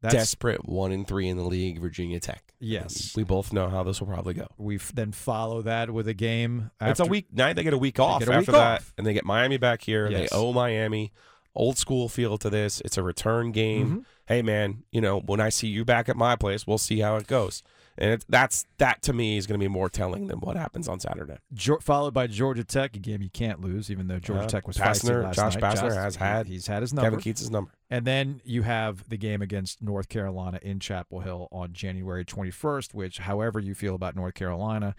That's 0.00 0.14
Desperate 0.14 0.68
one 0.68 0.90
and 0.90 1.06
three 1.06 1.28
in 1.28 1.36
the 1.36 1.44
league, 1.44 1.80
Virginia 1.80 2.18
Tech. 2.18 2.54
yes. 2.58 3.14
We 3.16 3.22
both 3.22 3.52
know 3.52 3.68
how 3.68 3.84
this 3.84 4.00
will 4.00 4.08
probably 4.08 4.34
go. 4.34 4.48
We 4.58 4.76
then 4.92 5.12
follow 5.12 5.62
that 5.62 5.90
with 5.92 6.08
a 6.08 6.14
game. 6.14 6.72
it's 6.80 6.98
a 6.98 7.04
week 7.06 7.32
night. 7.32 7.54
They 7.54 7.62
get 7.62 7.72
a 7.72 7.78
week 7.78 8.00
off 8.00 8.18
get 8.18 8.28
a 8.28 8.32
after 8.32 8.50
week 8.52 8.58
that, 8.58 8.80
off. 8.80 8.92
and 8.98 9.06
they 9.06 9.12
get 9.12 9.24
Miami 9.24 9.58
back 9.58 9.82
here. 9.82 10.08
Yes. 10.10 10.30
They 10.30 10.36
owe 10.36 10.52
Miami. 10.52 11.12
Old 11.54 11.78
school 11.78 12.08
feel 12.08 12.36
to 12.38 12.50
this. 12.50 12.80
It's 12.84 12.96
a 12.98 13.02
return 13.04 13.52
game. 13.52 14.00
Mhm. 14.00 14.04
Hey 14.32 14.42
man, 14.42 14.84
you 14.90 15.00
know 15.00 15.20
when 15.20 15.40
I 15.40 15.50
see 15.50 15.68
you 15.68 15.84
back 15.84 16.08
at 16.08 16.16
my 16.16 16.36
place, 16.36 16.66
we'll 16.66 16.78
see 16.78 17.00
how 17.00 17.16
it 17.16 17.26
goes. 17.26 17.62
And 17.98 18.12
it, 18.12 18.24
that's 18.28 18.64
that 18.78 19.02
to 19.02 19.12
me 19.12 19.36
is 19.36 19.46
going 19.46 19.60
to 19.60 19.62
be 19.62 19.68
more 19.68 19.90
telling 19.90 20.26
than 20.26 20.40
what 20.40 20.56
happens 20.56 20.88
on 20.88 20.98
Saturday. 20.98 21.36
Geor- 21.54 21.82
followed 21.82 22.14
by 22.14 22.26
Georgia 22.26 22.64
Tech, 22.64 22.96
a 22.96 22.98
game 22.98 23.20
you 23.20 23.28
can't 23.28 23.60
lose, 23.60 23.90
even 23.90 24.08
though 24.08 24.18
Georgia 24.18 24.44
Uh, 24.44 24.48
Tech 24.48 24.66
was 24.66 24.78
feisty 24.78 25.22
last 25.22 25.36
Josh 25.36 25.56
night. 25.56 25.74
Has 25.92 26.16
had 26.16 26.46
he's 26.46 26.66
had 26.66 26.80
his 26.80 26.94
number. 26.94 27.10
Kevin 27.10 27.20
Keatts' 27.20 27.50
number. 27.50 27.70
And 27.90 28.06
then 28.06 28.40
you 28.44 28.62
have 28.62 29.06
the 29.10 29.18
game 29.18 29.42
against 29.42 29.82
North 29.82 30.08
Carolina 30.08 30.58
in 30.62 30.80
Chapel 30.80 31.20
Hill 31.20 31.48
on 31.52 31.74
January 31.74 32.24
21st, 32.24 32.94
which, 32.94 33.18
however 33.18 33.60
you 33.60 33.74
feel 33.74 33.94
about 33.94 34.16
North 34.16 34.32
Carolina, 34.32 34.94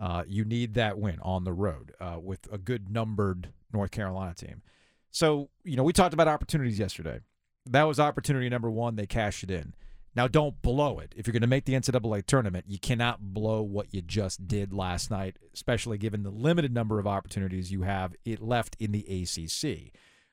uh, 0.00 0.24
you 0.26 0.46
need 0.46 0.72
that 0.74 0.98
win 0.98 1.18
on 1.20 1.44
the 1.44 1.52
road 1.52 1.92
uh, 2.00 2.16
with 2.18 2.50
a 2.50 2.56
good 2.56 2.90
numbered 2.90 3.50
North 3.70 3.90
Carolina 3.90 4.32
team. 4.34 4.62
So, 5.10 5.50
you 5.64 5.76
know, 5.76 5.82
we 5.82 5.92
talked 5.92 6.14
about 6.14 6.28
opportunities 6.28 6.78
yesterday. 6.78 7.20
That 7.70 7.84
was 7.84 8.00
opportunity 8.00 8.48
number 8.48 8.70
one. 8.70 8.96
They 8.96 9.06
cashed 9.06 9.42
it 9.44 9.50
in. 9.50 9.74
Now, 10.14 10.26
don't 10.26 10.60
blow 10.62 10.98
it. 10.98 11.14
If 11.16 11.26
you're 11.26 11.32
going 11.32 11.42
to 11.42 11.46
make 11.46 11.64
the 11.64 11.74
NCAA 11.74 12.26
tournament, 12.26 12.64
you 12.66 12.78
cannot 12.78 13.20
blow 13.20 13.62
what 13.62 13.94
you 13.94 14.00
just 14.02 14.48
did 14.48 14.72
last 14.72 15.10
night, 15.10 15.36
especially 15.54 15.96
given 15.98 16.22
the 16.24 16.30
limited 16.30 16.72
number 16.74 16.98
of 16.98 17.06
opportunities 17.06 17.70
you 17.70 17.82
have 17.82 18.16
it 18.24 18.42
left 18.42 18.74
in 18.80 18.90
the 18.90 19.04
ACC. 19.06 19.92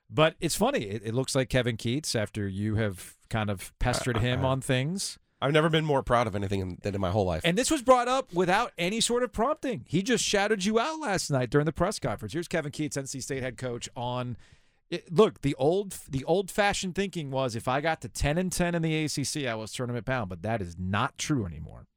But 0.09 0.35
it's 0.39 0.55
funny. 0.55 0.83
It, 0.85 1.03
it 1.05 1.13
looks 1.13 1.35
like 1.35 1.49
Kevin 1.49 1.77
Keatts, 1.77 2.15
after 2.15 2.47
you 2.47 2.75
have 2.75 3.15
kind 3.29 3.49
of 3.49 3.77
pestered 3.79 4.17
him 4.17 4.45
on 4.45 4.61
things, 4.61 5.19
I've 5.41 5.51
never 5.53 5.69
been 5.69 5.85
more 5.85 6.01
proud 6.01 6.25
of 6.25 6.35
anything 6.35 6.61
in- 6.61 6.77
than 6.81 6.95
in 6.95 7.01
my 7.01 7.11
whole 7.11 7.25
life. 7.25 7.41
and 7.43 7.57
this 7.57 7.69
was 7.69 7.81
brought 7.81 8.07
up 8.07 8.33
without 8.33 8.71
any 8.77 9.01
sort 9.01 9.21
of 9.23 9.31
prompting. 9.33 9.83
He 9.87 10.01
just 10.01 10.23
shouted 10.23 10.63
you 10.65 10.79
out 10.79 10.99
last 10.99 11.29
night 11.29 11.49
during 11.49 11.65
the 11.65 11.73
press 11.73 11.99
conference. 11.99 12.33
Here's 12.33 12.47
Kevin 12.47 12.71
Keatts, 12.71 12.97
NC 12.97 13.21
State 13.21 13.43
head 13.43 13.57
coach, 13.57 13.87
on. 13.95 14.37
It, 14.89 15.11
look, 15.11 15.41
the 15.41 15.55
old 15.55 15.97
the 16.09 16.23
old 16.25 16.51
fashioned 16.51 16.95
thinking 16.95 17.31
was 17.31 17.55
if 17.55 17.67
I 17.67 17.81
got 17.81 18.01
to 18.01 18.09
ten 18.09 18.37
and 18.37 18.51
ten 18.51 18.75
in 18.75 18.81
the 18.81 19.05
ACC, 19.05 19.47
I 19.47 19.55
was 19.55 19.71
tournament 19.71 20.05
bound, 20.05 20.29
but 20.29 20.43
that 20.43 20.61
is 20.61 20.75
not 20.77 21.17
true 21.17 21.45
anymore. 21.45 21.87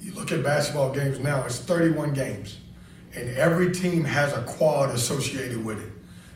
You 0.00 0.14
look 0.14 0.32
at 0.32 0.42
basketball 0.42 0.92
games 0.92 1.18
now, 1.18 1.44
it's 1.44 1.58
31 1.58 2.14
games, 2.14 2.58
and 3.14 3.28
every 3.36 3.70
team 3.72 4.04
has 4.04 4.32
a 4.32 4.42
quad 4.42 4.90
associated 4.90 5.64
with 5.64 5.82
it. 5.82 5.92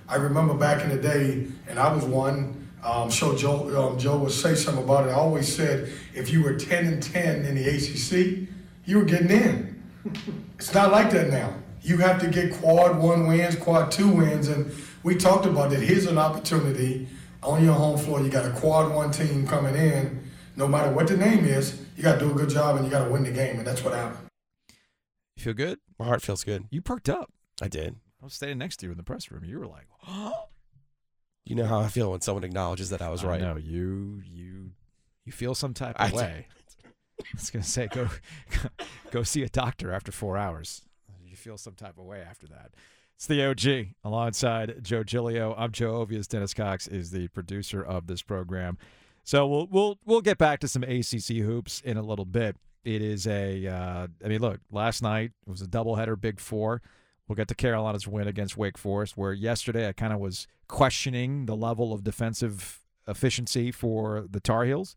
I 0.09 0.16
remember 0.16 0.54
back 0.54 0.83
in 0.83 0.90
the 0.90 0.99
day, 0.99 1.47
and 1.66 1.78
I 1.78 1.93
was 1.93 2.04
one. 2.04 2.61
Um, 2.83 3.11
sure 3.11 3.35
Joe, 3.35 3.88
um, 3.93 3.99
Joe 3.99 4.19
would 4.19 4.33
say 4.33 4.54
something 4.54 4.85
about 4.85 5.09
it. 5.09 5.11
I 5.11 5.14
always 5.14 5.54
said 5.54 5.90
if 6.12 6.31
you 6.31 6.43
were 6.43 6.54
10 6.54 6.87
and 6.87 7.02
10 7.02 7.47
in 7.47 7.54
the 7.54 7.66
ACC, 7.66 8.47
you 8.85 8.99
were 8.99 9.04
getting 9.04 9.31
in. 9.31 9.83
It's 10.57 10.73
not 10.73 10.93
like 10.93 11.11
that 11.11 11.31
now. 11.31 11.52
You 11.83 11.99
have 11.99 12.21
to 12.21 12.28
get 12.28 12.54
quad 12.54 12.97
one 12.97 13.26
wins, 13.26 13.57
quad 13.57 13.90
two 13.90 14.09
wins, 14.09 14.49
and 14.49 14.73
we 15.04 15.14
talked 15.14 15.46
about 15.46 15.70
that. 15.70 15.80
Here's 15.80 16.06
an 16.06 16.18
opportunity 16.18 17.06
on 17.42 17.62
your 17.62 17.75
home 17.75 17.99
floor. 17.99 18.20
You 18.20 18.30
got 18.30 18.46
a 18.46 18.50
quad 18.50 18.92
one 18.92 19.12
team 19.12 19.46
coming 19.46 19.76
in. 19.76 20.28
No 20.56 20.66
matter 20.66 20.90
what 20.90 21.06
the 21.06 21.16
name 21.16 21.44
is, 21.44 21.80
you 21.96 22.02
got 22.02 22.14
to 22.14 22.20
do 22.20 22.30
a 22.30 22.34
good 22.34 22.49
job 22.49 22.76
and 22.76 22.84
you 22.84 22.90
got 22.90 23.04
to 23.04 23.11
win 23.11 23.25
the 23.25 23.30
game, 23.30 23.58
and 23.58 23.66
that's 23.66 23.84
what 23.84 23.94
happened. 23.94 24.26
You 25.37 25.42
feel 25.42 25.54
good? 25.54 25.78
my 25.99 26.06
heart 26.06 26.23
feels 26.23 26.42
good. 26.42 26.64
You 26.70 26.80
perked 26.80 27.08
up. 27.08 27.30
I 27.62 27.68
did. 27.68 27.96
I 28.20 28.25
was 28.25 28.34
standing 28.34 28.58
next 28.58 28.78
to 28.78 28.87
you 28.87 28.92
in 28.92 28.96
the 28.96 29.04
press 29.04 29.30
room. 29.30 29.44
You 29.44 29.61
were 29.61 29.66
like, 29.66 29.87
You 31.44 31.54
know 31.54 31.66
how 31.66 31.80
I 31.80 31.88
feel 31.88 32.11
when 32.11 32.23
someone 32.23 32.42
acknowledges 32.42 32.88
that 32.90 33.02
I 33.02 33.11
was 33.11 33.23
right. 33.23 33.40
No, 33.40 33.56
you 33.56 34.23
you 34.25 34.70
you 35.26 35.32
feel 35.32 35.54
some 35.54 35.75
type 35.75 35.94
of 36.00 36.11
do. 36.11 36.16
way. 36.16 36.46
I 37.20 37.25
was 37.34 37.50
gonna 37.50 37.62
say 37.62 37.87
go 37.87 38.08
go 39.11 39.23
see 39.25 39.42
a 39.42 39.49
doctor 39.50 39.92
after 39.92 40.11
four 40.11 40.38
hours. 40.38 40.82
You 41.23 41.37
feel 41.37 41.58
some 41.58 41.75
type 41.75 41.99
of 41.99 42.04
way 42.04 42.23
after 42.23 42.46
that. 42.46 42.70
It's 43.25 43.28
the 43.31 43.43
OG 43.43 43.95
alongside 44.04 44.85
Joe 44.85 45.02
Giglio. 45.02 45.54
I'm 45.57 45.73
Joe 45.73 46.04
Ovies. 46.04 46.28
Dennis 46.28 46.52
Cox 46.52 46.87
is 46.87 47.11
the 47.11 47.28
producer 47.28 47.83
of 47.83 48.07
this 48.07 48.21
program. 48.21 48.76
So 49.23 49.47
we'll 49.47 49.66
we'll 49.69 49.99
we'll 50.04 50.21
get 50.21 50.37
back 50.37 50.61
to 50.61 50.69
some 50.69 50.83
ACC 50.83 51.38
hoops 51.38 51.81
in 51.81 51.97
a 51.97 52.02
little 52.02 52.26
bit. 52.26 52.59
It 52.85 53.00
is 53.00 53.26
a 53.26 53.66
uh, 53.66 54.09
I 54.23 54.28
mean, 54.28 54.43
look, 54.43 54.61
last 54.71 55.02
night 55.02 55.33
it 55.47 55.50
was 55.50 55.62
a 55.62 55.66
doubleheader, 55.66 56.21
Big 56.21 56.38
Four. 56.38 56.83
We'll 57.26 57.37
get 57.37 57.49
to 57.49 57.54
Carolina's 57.54 58.07
win 58.07 58.28
against 58.28 58.59
Wake 58.59 58.76
Forest, 58.76 59.16
where 59.16 59.33
yesterday 59.33 59.88
I 59.88 59.93
kind 59.93 60.12
of 60.12 60.21
was 60.21 60.47
questioning 60.69 61.47
the 61.47 61.57
level 61.57 61.95
of 61.95 62.04
defensive 62.04 62.81
efficiency 63.09 63.73
for 63.73 64.26
the 64.28 64.40
Tar 64.40 64.66
Heels. 64.66 64.97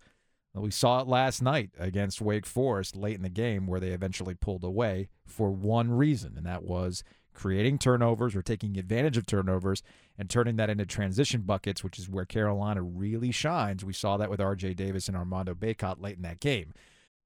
We 0.53 0.72
saw 0.72 1.00
it 1.00 1.07
last 1.07 1.41
night 1.41 1.69
against 1.79 2.19
Wake 2.19 2.46
Forest 2.46 2.98
late 2.98 3.15
in 3.15 3.22
the 3.22 3.29
game, 3.29 3.67
where 3.67 3.79
they 3.79 3.91
eventually 3.91 4.34
pulled 4.34 4.65
away 4.65 5.07
for 5.25 5.50
one 5.50 5.91
reason, 5.91 6.34
and 6.36 6.46
that 6.46 6.63
was 6.63 7.05
creating 7.38 7.77
turnovers 7.77 8.36
or 8.36 8.41
taking 8.41 8.77
advantage 8.79 9.15
of 9.15 9.27
turnovers 9.27 9.84
and 10.17 10.27
turning 10.27 10.56
that 10.56 10.72
into 10.72 10.88
transition 10.88 11.41
buckets, 11.41 11.84
which 11.84 12.00
is 12.00 12.10
where 12.10 12.25
Carolina 12.25 12.82
really 12.82 13.32
shines. 13.32 13.86
We 13.86 13.94
saw 13.94 14.17
that 14.17 14.32
with 14.32 14.41
R.J. 14.41 14.74
Davis 14.74 15.08
and 15.08 15.15
Armando 15.15 15.53
Bacot 15.53 16.01
late 16.01 16.17
in 16.17 16.24
that 16.24 16.39
game. 16.39 16.74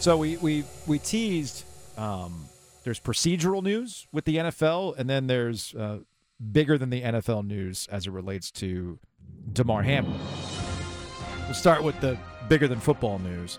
So 0.00 0.16
we 0.16 0.38
we 0.38 0.64
we 0.86 0.98
teased. 0.98 1.64
Um, 1.98 2.46
there's 2.84 2.98
procedural 2.98 3.62
news 3.62 4.06
with 4.12 4.24
the 4.24 4.36
NFL, 4.36 4.96
and 4.96 5.10
then 5.10 5.26
there's 5.26 5.74
uh, 5.74 5.98
bigger 6.52 6.78
than 6.78 6.88
the 6.88 7.02
NFL 7.02 7.46
news 7.46 7.86
as 7.92 8.06
it 8.06 8.10
relates 8.10 8.50
to 8.52 8.98
Damar 9.52 9.82
Hamlin. 9.82 10.18
We'll 11.44 11.52
start 11.52 11.82
with 11.82 12.00
the 12.00 12.18
bigger 12.48 12.66
than 12.66 12.80
football 12.80 13.18
news. 13.18 13.58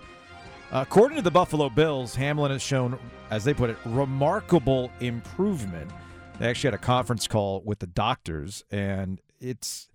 According 0.71 1.17
to 1.17 1.21
the 1.21 1.29
Buffalo 1.29 1.69
Bills, 1.69 2.15
Hamlin 2.15 2.49
has 2.51 2.63
shown, 2.63 2.97
as 3.29 3.43
they 3.43 3.53
put 3.53 3.69
it, 3.69 3.77
remarkable 3.85 4.89
improvement. 4.99 5.91
They 6.39 6.49
actually 6.49 6.69
had 6.69 6.73
a 6.73 6.79
conference 6.79 7.27
call 7.27 7.61
with 7.63 7.77
the 7.77 7.87
doctors, 7.87 8.63
and 8.71 9.21
it's 9.39 9.89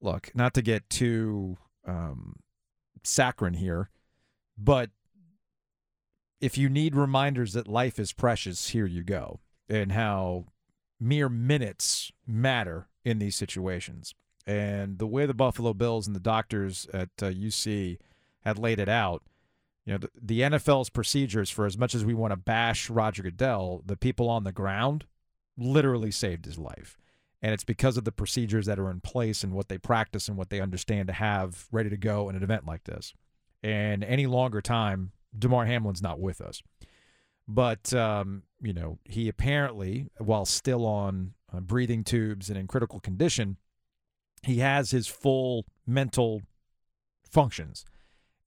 look 0.00 0.30
not 0.36 0.54
to 0.54 0.62
get 0.62 0.88
too 0.88 1.56
um, 1.84 2.36
saccharine 3.02 3.54
here, 3.54 3.90
but 4.56 4.90
if 6.40 6.56
you 6.56 6.68
need 6.68 6.94
reminders 6.94 7.52
that 7.52 7.68
life 7.68 7.98
is 7.98 8.12
precious, 8.12 8.68
here 8.68 8.86
you 8.86 9.02
go, 9.02 9.40
and 9.68 9.92
how 9.92 10.46
mere 11.00 11.28
minutes 11.28 12.12
matter 12.26 12.88
in 13.04 13.18
these 13.18 13.36
situations. 13.36 14.14
And 14.46 14.98
the 14.98 15.06
way 15.06 15.26
the 15.26 15.34
Buffalo 15.34 15.74
Bills 15.74 16.06
and 16.06 16.16
the 16.16 16.20
doctors 16.20 16.86
at 16.92 17.10
uh, 17.20 17.26
UC 17.26 17.98
had 18.40 18.58
laid 18.58 18.78
it 18.78 18.88
out, 18.88 19.22
you 19.84 19.92
know, 19.92 19.98
the, 19.98 20.10
the 20.20 20.40
NFL's 20.40 20.90
procedures 20.90 21.50
for 21.50 21.66
as 21.66 21.76
much 21.76 21.94
as 21.94 22.04
we 22.04 22.14
want 22.14 22.32
to 22.32 22.36
bash 22.36 22.88
Roger 22.88 23.22
Goodell, 23.22 23.82
the 23.84 23.96
people 23.96 24.28
on 24.28 24.44
the 24.44 24.52
ground 24.52 25.06
literally 25.56 26.10
saved 26.10 26.44
his 26.44 26.58
life. 26.58 26.96
And 27.40 27.52
it's 27.52 27.64
because 27.64 27.96
of 27.96 28.04
the 28.04 28.12
procedures 28.12 28.66
that 28.66 28.78
are 28.78 28.90
in 28.90 29.00
place 29.00 29.44
and 29.44 29.52
what 29.52 29.68
they 29.68 29.78
practice 29.78 30.28
and 30.28 30.36
what 30.36 30.50
they 30.50 30.60
understand 30.60 31.06
to 31.08 31.14
have 31.14 31.66
ready 31.70 31.90
to 31.90 31.96
go 31.96 32.28
in 32.28 32.36
an 32.36 32.42
event 32.42 32.66
like 32.66 32.84
this. 32.84 33.14
And 33.62 34.02
any 34.02 34.26
longer 34.26 34.60
time, 34.60 35.12
Damar 35.36 35.66
Hamlin's 35.66 36.02
not 36.02 36.20
with 36.20 36.40
us. 36.40 36.62
But, 37.46 37.94
um, 37.94 38.42
you 38.60 38.74
know, 38.74 38.98
he 39.04 39.28
apparently, 39.28 40.08
while 40.18 40.44
still 40.44 40.84
on 40.84 41.32
uh, 41.52 41.60
breathing 41.60 42.04
tubes 42.04 42.50
and 42.50 42.58
in 42.58 42.66
critical 42.66 43.00
condition, 43.00 43.56
he 44.42 44.58
has 44.58 44.90
his 44.90 45.06
full 45.06 45.64
mental 45.86 46.42
functions. 47.30 47.84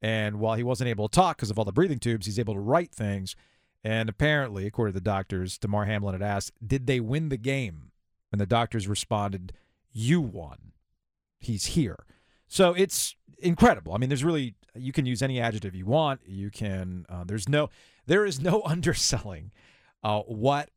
And 0.02 0.40
while 0.40 0.56
he 0.56 0.64
wasn't 0.64 0.90
able 0.90 1.08
to 1.08 1.16
talk 1.16 1.38
because 1.38 1.50
of 1.50 1.60
all 1.60 1.66
the 1.66 1.72
breathing 1.72 2.00
tubes, 2.00 2.26
he's 2.26 2.40
able 2.40 2.54
to 2.54 2.60
write 2.60 2.92
things. 2.92 3.36
And 3.84 4.10
apparently, 4.10 4.68
according 4.68 4.94
to 4.94 5.00
the 5.00 5.04
doctors, 5.04 5.58
Damar 5.58 5.86
Hamlin 5.86 6.14
had 6.14 6.22
asked, 6.22 6.54
Did 6.66 6.86
they 6.88 7.00
win 7.00 7.30
the 7.30 7.38
game? 7.38 7.92
And 8.32 8.40
the 8.40 8.46
doctors 8.46 8.88
responded, 8.88 9.54
You 9.92 10.22
won. 10.22 10.72
He's 11.40 11.68
here. 11.68 12.06
So 12.52 12.74
it's 12.74 13.16
incredible. 13.38 13.94
I 13.94 13.98
mean, 13.98 14.10
there's 14.10 14.26
really 14.26 14.56
you 14.76 14.92
can 14.92 15.06
use 15.06 15.22
any 15.22 15.40
adjective 15.40 15.74
you 15.74 15.86
want. 15.86 16.20
You 16.26 16.52
can 16.52 17.06
uh, 17.08 17.24
there's 17.24 17.48
no 17.48 17.70
there 18.08 18.26
is 18.26 18.42
no 18.42 18.62
underselling 18.66 19.52
uh, 20.04 20.20
what 20.24 20.70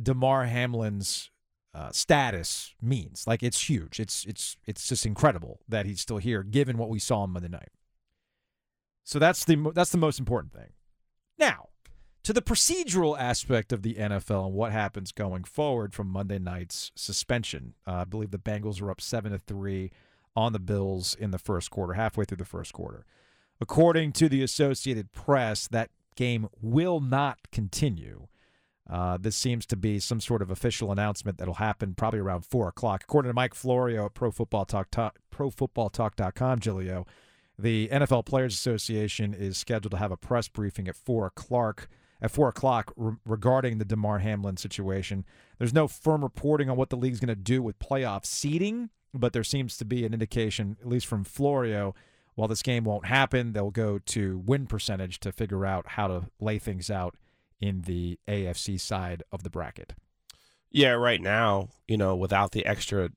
Damar 0.00 0.44
Hamlin's 0.44 1.30
uh, 1.74 1.88
status 1.92 2.74
means. 2.82 3.26
Like 3.26 3.42
it's 3.42 3.70
huge. 3.70 3.98
It's 3.98 4.26
it's 4.26 4.58
it's 4.66 4.86
just 4.86 5.06
incredible 5.06 5.60
that 5.66 5.86
he's 5.86 6.02
still 6.02 6.18
here, 6.18 6.42
given 6.42 6.76
what 6.76 6.90
we 6.90 6.98
saw 6.98 7.20
on 7.20 7.30
Monday 7.30 7.48
night. 7.48 7.70
So 9.02 9.18
that's 9.18 9.46
the 9.46 9.72
that's 9.74 9.92
the 9.92 9.98
most 9.98 10.18
important 10.18 10.52
thing. 10.52 10.74
Now, 11.38 11.70
to 12.22 12.34
the 12.34 12.42
procedural 12.42 13.18
aspect 13.18 13.72
of 13.72 13.80
the 13.80 13.94
NFL 13.94 14.44
and 14.44 14.54
what 14.54 14.72
happens 14.72 15.10
going 15.10 15.44
forward 15.44 15.94
from 15.94 16.08
Monday 16.08 16.38
night's 16.38 16.92
suspension. 16.94 17.72
Uh, 17.86 17.92
I 17.92 18.04
believe 18.04 18.30
the 18.30 18.38
Bengals 18.38 18.82
are 18.82 18.90
up 18.90 19.00
seven 19.00 19.32
to 19.32 19.38
three 19.38 19.90
on 20.36 20.52
the 20.52 20.58
Bills 20.58 21.16
in 21.18 21.30
the 21.30 21.38
first 21.38 21.70
quarter, 21.70 21.94
halfway 21.94 22.24
through 22.24 22.36
the 22.36 22.44
first 22.44 22.72
quarter. 22.72 23.04
According 23.60 24.12
to 24.12 24.28
the 24.28 24.42
Associated 24.42 25.12
Press, 25.12 25.66
that 25.68 25.90
game 26.14 26.48
will 26.60 27.00
not 27.00 27.38
continue. 27.50 28.28
Uh, 28.88 29.16
this 29.20 29.34
seems 29.34 29.66
to 29.66 29.76
be 29.76 29.98
some 29.98 30.20
sort 30.20 30.42
of 30.42 30.50
official 30.50 30.92
announcement 30.92 31.38
that'll 31.38 31.54
happen 31.54 31.94
probably 31.94 32.20
around 32.20 32.44
four 32.44 32.68
o'clock. 32.68 33.02
According 33.02 33.30
to 33.30 33.34
Mike 33.34 33.54
Florio 33.54 34.06
at 34.06 34.14
Pro 34.14 34.30
Football 34.30 34.64
Talk, 34.64 34.90
Talk 34.90 35.18
ProFootballTalk.com, 35.34 36.60
Giglio, 36.60 37.04
the 37.58 37.88
NFL 37.88 38.26
Players 38.26 38.54
Association 38.54 39.34
is 39.34 39.56
scheduled 39.56 39.92
to 39.92 39.96
have 39.96 40.12
a 40.12 40.16
press 40.16 40.48
briefing 40.48 40.88
at 40.88 40.96
four 40.96 41.26
o'clock. 41.26 41.88
At 42.22 42.30
four 42.30 42.48
o'clock 42.48 42.92
re- 42.96 43.16
regarding 43.26 43.78
the 43.78 43.84
Damar 43.84 44.20
Hamlin 44.20 44.56
situation, 44.56 45.26
there's 45.58 45.74
no 45.74 45.86
firm 45.86 46.22
reporting 46.22 46.70
on 46.70 46.76
what 46.76 46.90
the 46.90 46.96
league's 46.96 47.20
going 47.20 47.28
to 47.28 47.34
do 47.34 47.62
with 47.62 47.78
playoff 47.78 48.24
seeding, 48.24 48.88
but 49.14 49.32
there 49.32 49.44
seems 49.44 49.76
to 49.78 49.84
be 49.84 50.04
an 50.04 50.12
indication, 50.12 50.76
at 50.80 50.88
least 50.88 51.06
from 51.06 51.24
Florio, 51.24 51.94
while 52.36 52.48
this 52.48 52.62
game 52.62 52.84
won't 52.84 53.06
happen, 53.06 53.52
they'll 53.52 53.70
go 53.70 53.98
to 53.98 54.38
win 54.38 54.66
percentage 54.66 55.18
to 55.20 55.32
figure 55.32 55.64
out 55.64 55.88
how 55.88 56.06
to 56.06 56.26
lay 56.38 56.58
things 56.58 56.90
out 56.90 57.16
in 57.60 57.82
the 57.82 58.18
AFC 58.28 58.78
side 58.78 59.22
of 59.32 59.42
the 59.42 59.50
bracket. 59.50 59.94
Yeah, 60.70 60.90
right 60.90 61.20
now, 61.20 61.70
you 61.88 61.96
know, 61.96 62.14
without 62.14 62.52
the 62.52 62.66
extra 62.66 63.10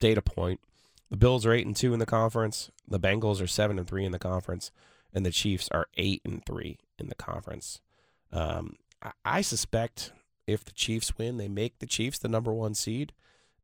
data 0.00 0.20
point, 0.20 0.60
the 1.08 1.16
Bills 1.16 1.46
are 1.46 1.52
eight 1.52 1.66
and 1.66 1.76
two 1.76 1.92
in 1.92 2.00
the 2.00 2.06
conference. 2.06 2.70
The 2.88 2.98
Bengals 2.98 3.40
are 3.40 3.46
seven 3.46 3.78
and 3.78 3.86
three 3.86 4.04
in 4.04 4.10
the 4.10 4.18
conference, 4.18 4.72
and 5.14 5.24
the 5.24 5.30
Chiefs 5.30 5.68
are 5.70 5.86
eight 5.96 6.22
and 6.24 6.44
three 6.44 6.78
in 6.98 7.08
the 7.08 7.14
conference. 7.14 7.80
Um, 8.32 8.76
I, 9.00 9.12
I 9.24 9.40
suspect 9.40 10.12
if 10.48 10.64
the 10.64 10.72
Chiefs 10.72 11.16
win, 11.16 11.36
they 11.36 11.48
make 11.48 11.78
the 11.78 11.86
Chiefs 11.86 12.18
the 12.18 12.28
number 12.28 12.52
one 12.52 12.74
seed, 12.74 13.12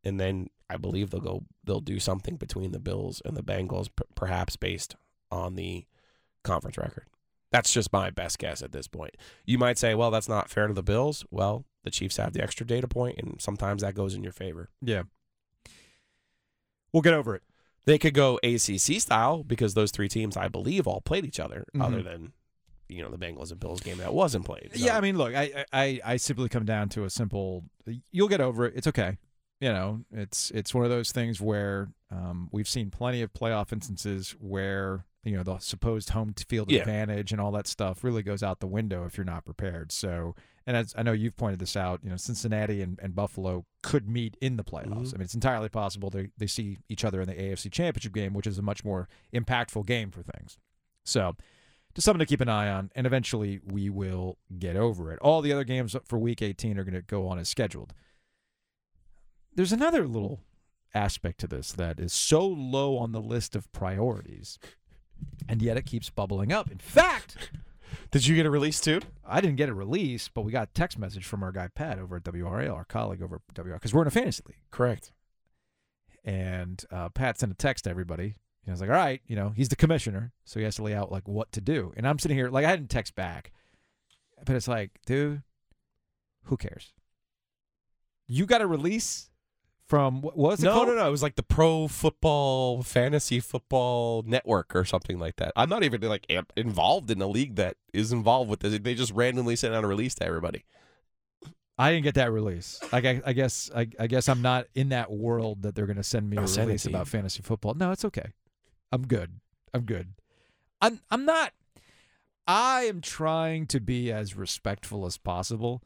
and 0.05 0.21
then 0.21 0.51
I 0.69 0.77
believe 0.77 1.11
they'll 1.11 1.21
go. 1.21 1.45
They'll 1.65 1.81
do 1.81 2.01
something 2.01 2.37
between 2.37 2.73
the 2.73 2.81
Bills 2.81 3.23
and 3.25 3.37
the 3.37 3.43
Bengals, 3.43 3.89
p- 3.95 4.05
perhaps 4.15 4.57
based 4.57 4.97
on 5.31 5.55
the 5.57 5.87
conference 6.45 6.77
record. 6.79 7.05
That's 7.53 7.73
just 7.73 7.93
my 7.93 8.11
best 8.11 8.39
guess 8.39 8.63
at 8.63 8.73
this 8.73 8.89
point. 8.89 9.17
You 9.45 9.59
might 9.59 9.79
say, 9.79 9.95
well, 9.95 10.11
that's 10.11 10.29
not 10.29 10.51
fair 10.51 10.67
to 10.67 10.75
the 10.75 10.83
Bills. 10.83 11.25
Well, 11.31 11.65
the 11.85 11.91
Chiefs 11.91 12.17
have 12.17 12.33
the 12.33 12.43
extra 12.43 12.67
data 12.67 12.89
point, 12.89 13.19
and 13.19 13.41
sometimes 13.41 13.83
that 13.83 13.95
goes 13.95 14.15
in 14.15 14.23
your 14.25 14.33
favor. 14.33 14.69
Yeah. 14.83 15.03
We'll 16.93 17.03
get 17.03 17.15
over 17.15 17.35
it. 17.37 17.43
They 17.85 17.99
could 17.99 18.15
go 18.15 18.39
ACC 18.43 19.01
style 19.01 19.45
because 19.45 19.75
those 19.75 19.93
three 19.93 20.09
teams, 20.09 20.37
I 20.37 20.49
believe, 20.49 20.87
all 20.89 21.01
played 21.01 21.25
each 21.25 21.39
other, 21.39 21.65
Mhm. 21.75 21.83
other 21.85 22.03
than 22.03 22.33
you 22.89 23.03
know 23.03 23.11
the 23.11 23.19
Bengals 23.19 23.51
and 23.51 23.59
Bills 23.61 23.81
game 23.81 23.99
that 23.99 24.15
wasn't 24.15 24.45
played. 24.45 24.71
So- 24.75 24.85
Yeah, 24.85 24.97
I 24.97 25.01
mean, 25.01 25.17
look, 25.19 25.35
I, 25.35 25.65
I 25.73 26.01
I 26.05 26.17
simply 26.17 26.49
come 26.49 26.65
down 26.65 26.89
to 26.91 27.05
a 27.05 27.11
simple. 27.11 27.65
You'll 28.11 28.29
get 28.29 28.41
over 28.41 28.67
it. 28.67 28.75
It's 28.77 28.87
okay. 28.89 29.19
You 29.61 29.71
know, 29.71 30.01
it's 30.13 30.51
it's 30.51 30.75
one 30.75 30.85
of 30.85 30.91
those 30.91 31.13
things 31.13 31.41
where 31.41 31.89
um, 32.11 32.49
we've 32.53 32.69
seen 32.69 32.91
plenty 32.91 33.23
of 33.23 33.33
playoff 33.33 33.73
instances 33.73 34.35
where 34.39 35.05
you 35.25 35.37
know 35.37 35.43
the 35.43 35.59
supposed 35.59 36.11
home 36.11 36.35
field 36.49 36.71
Yeah. 36.71 36.81
advantage 36.81 37.33
and 37.33 37.41
all 37.41 37.51
that 37.53 37.67
stuff 37.67 38.05
really 38.05 38.23
goes 38.23 38.43
out 38.43 38.61
the 38.61 38.67
window 38.67 39.05
if 39.07 39.17
you're 39.17 39.25
not 39.25 39.45
prepared. 39.47 39.93
So, 39.93 40.35
and 40.67 40.77
as 40.77 40.95
I 40.97 41.03
know 41.03 41.13
you've 41.13 41.37
pointed 41.39 41.59
this 41.59 41.75
out, 41.75 42.01
you 42.05 42.11
know, 42.11 42.17
Cincinnati 42.19 42.83
and, 42.83 42.99
and 43.03 43.15
Buffalo 43.15 43.65
could 43.83 44.07
meet 44.09 44.37
in 44.43 44.57
the 44.59 44.63
playoffs. 44.65 45.09
Mhm. 45.09 45.15
I 45.15 45.17
mean, 45.19 45.23
it's 45.23 45.35
entirely 45.35 45.71
possible 45.71 46.11
they 46.11 46.29
they 46.37 46.47
see 46.47 46.79
each 46.91 47.03
other 47.05 47.23
in 47.23 47.27
the 47.27 47.35
AFC 47.35 47.71
Championship 47.73 48.13
game, 48.13 48.35
which 48.35 48.47
is 48.47 48.59
a 48.59 48.63
much 48.63 48.85
more 48.85 49.09
impactful 49.35 49.87
game 49.87 50.11
for 50.11 50.23
things. 50.23 50.59
So 51.05 51.35
just 51.95 52.05
something 52.05 52.19
to 52.19 52.27
keep 52.27 52.43
an 52.43 52.51
eye 52.51 52.69
on, 52.69 52.91
and 52.95 53.07
eventually 53.07 53.61
we 53.65 53.89
will 53.89 54.37
get 54.59 54.77
over 54.77 55.11
it. 55.13 55.19
All 55.21 55.41
the 55.41 55.53
other 55.53 55.65
games 55.65 55.97
for 56.05 56.19
Week 56.19 56.43
18 56.43 56.79
are 56.79 56.85
going 56.85 56.93
to 56.95 57.01
go 57.01 57.27
on 57.27 57.39
as 57.39 57.49
scheduled. 57.49 57.95
There's 59.57 59.73
another 59.73 60.07
little 60.07 60.41
aspect 60.95 61.41
to 61.41 61.47
this 61.47 61.73
that 61.73 61.99
is 61.99 62.13
so 62.13 62.47
low 62.47 62.97
on 62.97 63.13
the 63.13 63.21
list 63.21 63.57
of 63.57 63.73
priorities, 63.73 64.59
and 65.49 65.61
yet 65.61 65.77
it 65.77 65.87
keeps 65.87 66.11
bubbling 66.11 66.53
up. 66.53 66.71
In 66.71 66.79
fact, 66.79 67.51
Did 68.11 68.27
you 68.27 68.37
get 68.37 68.47
a 68.47 68.51
release 68.51 68.81
too? 68.81 69.01
I 69.27 69.41
didn't 69.41 69.57
get 69.57 69.69
a 69.69 69.75
release, 69.75 70.29
but 70.29 70.43
we 70.43 70.53
got 70.53 70.69
a 70.69 70.73
text 70.73 70.99
message 70.99 71.25
from 71.25 71.43
our 71.43 71.53
guy 71.53 71.69
Pat 71.69 71.99
over 71.99 72.17
at 72.17 72.25
WRL, 72.25 72.75
our 72.75 72.85
colleague 72.85 73.23
over 73.23 73.37
at 73.37 73.55
WRL, 73.55 73.75
because 73.75 73.93
we're 73.93 74.03
in 74.03 74.09
a 74.09 74.13
fantasy 74.13 74.43
league. 74.47 74.59
Correct. 74.71 75.13
And 76.25 76.85
uh, 76.91 77.09
Pat 77.11 77.39
sent 77.39 77.53
a 77.53 77.57
text 77.57 77.85
to 77.85 77.91
everybody. 77.91 78.37
And 78.65 78.69
I 78.69 78.71
was 78.73 78.81
like, 78.81 78.91
all 78.91 78.97
right, 78.97 79.21
you 79.27 79.37
know, 79.37 79.53
he's 79.55 79.69
the 79.69 79.77
commissioner, 79.77 80.33
so 80.45 80.59
he 80.59 80.65
has 80.65 80.77
to 80.77 80.83
lay 80.83 80.95
out 80.95 81.13
like 81.13 81.29
what 81.29 81.53
to 81.53 81.61
do. 81.61 81.93
And 81.97 82.07
I'm 82.07 82.19
sitting 82.19 82.37
here, 82.37 82.51
like, 82.51 82.65
I 82.65 82.75
didn't 82.75 82.91
text 82.91 83.15
back, 83.15 83.53
but 84.45 84.57
it's 84.57 84.67
like, 84.67 84.91
dude, 85.07 85.43
who 86.45 86.57
cares? 86.57 86.93
You 88.27 88.45
got 88.45 88.61
a 88.61 88.67
release 88.67 89.31
from 89.87 90.21
what 90.23 90.37
was 90.37 90.63
it 90.63 90.67
No, 90.67 90.73
called? 90.75 90.89
no, 90.89 90.95
no. 90.95 91.07
It 91.09 91.11
was 91.11 91.23
like 91.23 91.37
the 91.37 91.43
Pro 91.43 91.87
Football 91.89 92.83
Fantasy 92.83 93.41
Football 93.41 94.23
Network 94.27 94.75
or 94.75 94.85
something 94.85 95.19
like 95.19 95.37
that. 95.37 95.53
I'm 95.57 95.69
not 95.69 95.83
even 95.85 96.01
like 96.03 96.27
involved 96.57 97.11
in 97.11 97.21
a 97.23 97.27
league 97.27 97.55
that 97.57 97.77
is 97.93 98.13
involved 98.13 98.51
with 98.51 98.61
this. 98.61 98.79
They 98.79 98.95
just 98.95 99.13
randomly 99.13 99.57
sent 99.57 99.75
out 99.75 99.85
a 99.85 99.87
release 99.87 100.15
to 100.17 100.25
everybody. 100.27 100.65
I 101.79 101.91
didn't 101.93 102.05
get 102.05 102.15
that 102.15 102.33
release. 102.33 102.81
Like, 102.91 103.05
I, 103.05 103.21
I 103.27 103.33
guess, 103.35 103.71
I, 103.75 103.87
I 104.01 104.07
guess 104.07 104.31
I'm 104.31 104.41
not 104.41 104.67
in 104.75 104.89
that 104.89 105.11
world 105.13 105.63
that 105.63 105.75
they're 105.75 105.85
going 105.87 105.99
to 105.99 106.03
send 106.03 106.29
me 106.31 106.39
a 106.39 106.41
release 106.41 106.87
about 106.87 107.07
fantasy 107.07 107.43
football. 107.43 107.75
No, 107.75 107.91
it's 107.93 108.05
okay. 108.07 108.33
I'm 108.91 109.07
good. 109.07 109.41
I'm 109.75 109.83
good. 109.83 110.15
I'm, 110.81 111.01
I'm 111.11 111.27
not. 111.27 111.53
I 112.47 112.83
am 112.85 113.01
trying 113.03 113.67
to 113.67 113.81
be 113.81 114.11
as 114.11 114.35
respectful 114.37 115.05
as 115.05 115.19
possible, 115.19 115.83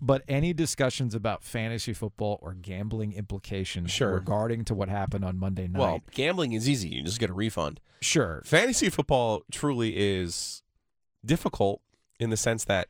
but 0.00 0.22
any 0.28 0.52
discussions 0.52 1.14
about 1.14 1.42
fantasy 1.44 1.92
football 1.92 2.38
or 2.42 2.54
gambling 2.54 3.12
implications 3.12 3.90
Sure. 3.90 4.14
regarding 4.14 4.64
to 4.66 4.74
what 4.74 4.88
happened 4.88 5.24
on 5.24 5.38
Monday 5.38 5.68
night, 5.68 5.78
Well, 5.78 6.00
gambling 6.12 6.52
is 6.52 6.68
easy. 6.68 6.88
You 6.88 7.02
just 7.02 7.18
get 7.20 7.30
a 7.30 7.34
refund. 7.34 7.80
sure, 8.00 8.42
Fantasy 8.44 8.88
football 8.90 9.42
truly 9.52 9.94
is 9.96 10.62
difficult 11.24 11.80
in 12.18 12.30
the 12.30 12.36
sense 12.36 12.64
that 12.64 12.88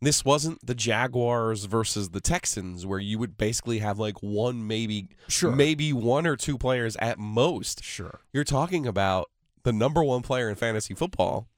this 0.00 0.24
wasn't 0.24 0.64
the 0.64 0.74
Jaguars 0.76 1.64
versus 1.64 2.10
the 2.10 2.20
Texans 2.20 2.86
where 2.86 3.00
you 3.00 3.18
would 3.18 3.36
basically 3.36 3.80
have 3.80 3.98
like 3.98 4.22
one 4.22 4.64
maybe 4.66 5.08
Sure. 5.26 5.50
maybe 5.54 5.92
one 5.92 6.24
or 6.26 6.36
two 6.36 6.56
players 6.56 6.94
at 6.96 7.18
most. 7.18 7.82
sure. 7.82 8.20
You're 8.32 8.44
talking 8.44 8.86
about 8.86 9.28
the 9.64 9.72
number 9.72 10.04
one 10.04 10.22
player 10.22 10.48
in 10.48 10.54
fantasy 10.54 10.94
football 10.94 11.48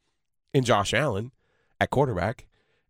in 0.54 0.64
Josh 0.64 0.95
Allen 0.95 1.33
at 1.78 1.90
quarterback. 1.90 2.47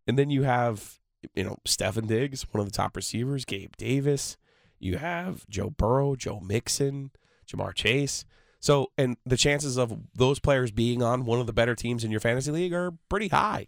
And 0.06 0.16
then 0.18 0.30
you 0.30 0.44
have, 0.44 1.00
you 1.34 1.44
know, 1.44 1.58
Stefon 1.66 2.06
Diggs, 2.06 2.46
one 2.52 2.60
of 2.60 2.66
the 2.66 2.76
top 2.76 2.96
receivers, 2.96 3.44
Gabe 3.44 3.76
Davis. 3.76 4.36
You 4.78 4.98
have 4.98 5.46
Joe 5.48 5.70
Burrow, 5.70 6.16
Joe 6.16 6.40
Mixon, 6.40 7.10
Ja'Marr 7.46 7.74
Chase. 7.74 8.24
So, 8.60 8.90
and 8.98 9.16
the 9.24 9.36
chances 9.36 9.78
of 9.78 9.98
those 10.14 10.38
players 10.38 10.70
being 10.70 11.02
on 11.02 11.24
one 11.24 11.40
of 11.40 11.46
the 11.46 11.52
better 11.52 11.74
teams 11.74 12.04
in 12.04 12.10
your 12.10 12.20
fantasy 12.20 12.50
league 12.50 12.74
are 12.74 12.92
pretty 13.08 13.28
high. 13.28 13.66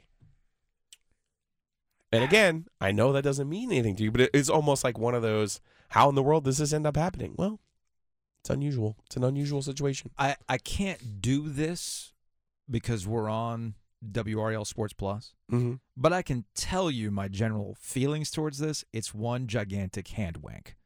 And 2.12 2.22
again, 2.22 2.66
I 2.80 2.92
know 2.92 3.12
that 3.12 3.22
doesn't 3.22 3.48
mean 3.48 3.72
anything 3.72 3.96
to 3.96 4.04
you, 4.04 4.10
but 4.10 4.30
it's 4.34 4.50
almost 4.50 4.84
like 4.84 4.98
one 4.98 5.14
of 5.14 5.22
those 5.22 5.60
how 5.92 6.08
in 6.08 6.14
the 6.14 6.22
world 6.22 6.44
does 6.44 6.56
this 6.56 6.72
end 6.72 6.86
up 6.86 6.96
happening? 6.96 7.34
Well, 7.36 7.60
it's 8.40 8.48
unusual. 8.48 8.96
It's 9.04 9.16
an 9.16 9.24
unusual 9.24 9.60
situation. 9.60 10.10
I, 10.18 10.36
I 10.48 10.56
can't 10.56 11.20
do 11.20 11.50
this 11.50 12.14
because 12.70 13.06
we're 13.06 13.28
on 13.28 13.74
WRL 14.10 14.66
Sports 14.66 14.92
Plus. 14.92 15.34
Mm-hmm. 15.50 15.74
But 15.96 16.12
I 16.12 16.22
can 16.22 16.44
tell 16.54 16.90
you 16.90 17.10
my 17.10 17.28
general 17.28 17.76
feelings 17.80 18.30
towards 18.30 18.58
this. 18.58 18.84
It's 18.92 19.14
one 19.14 19.46
gigantic 19.46 20.08
hand 20.08 20.38
wank. 20.38 20.76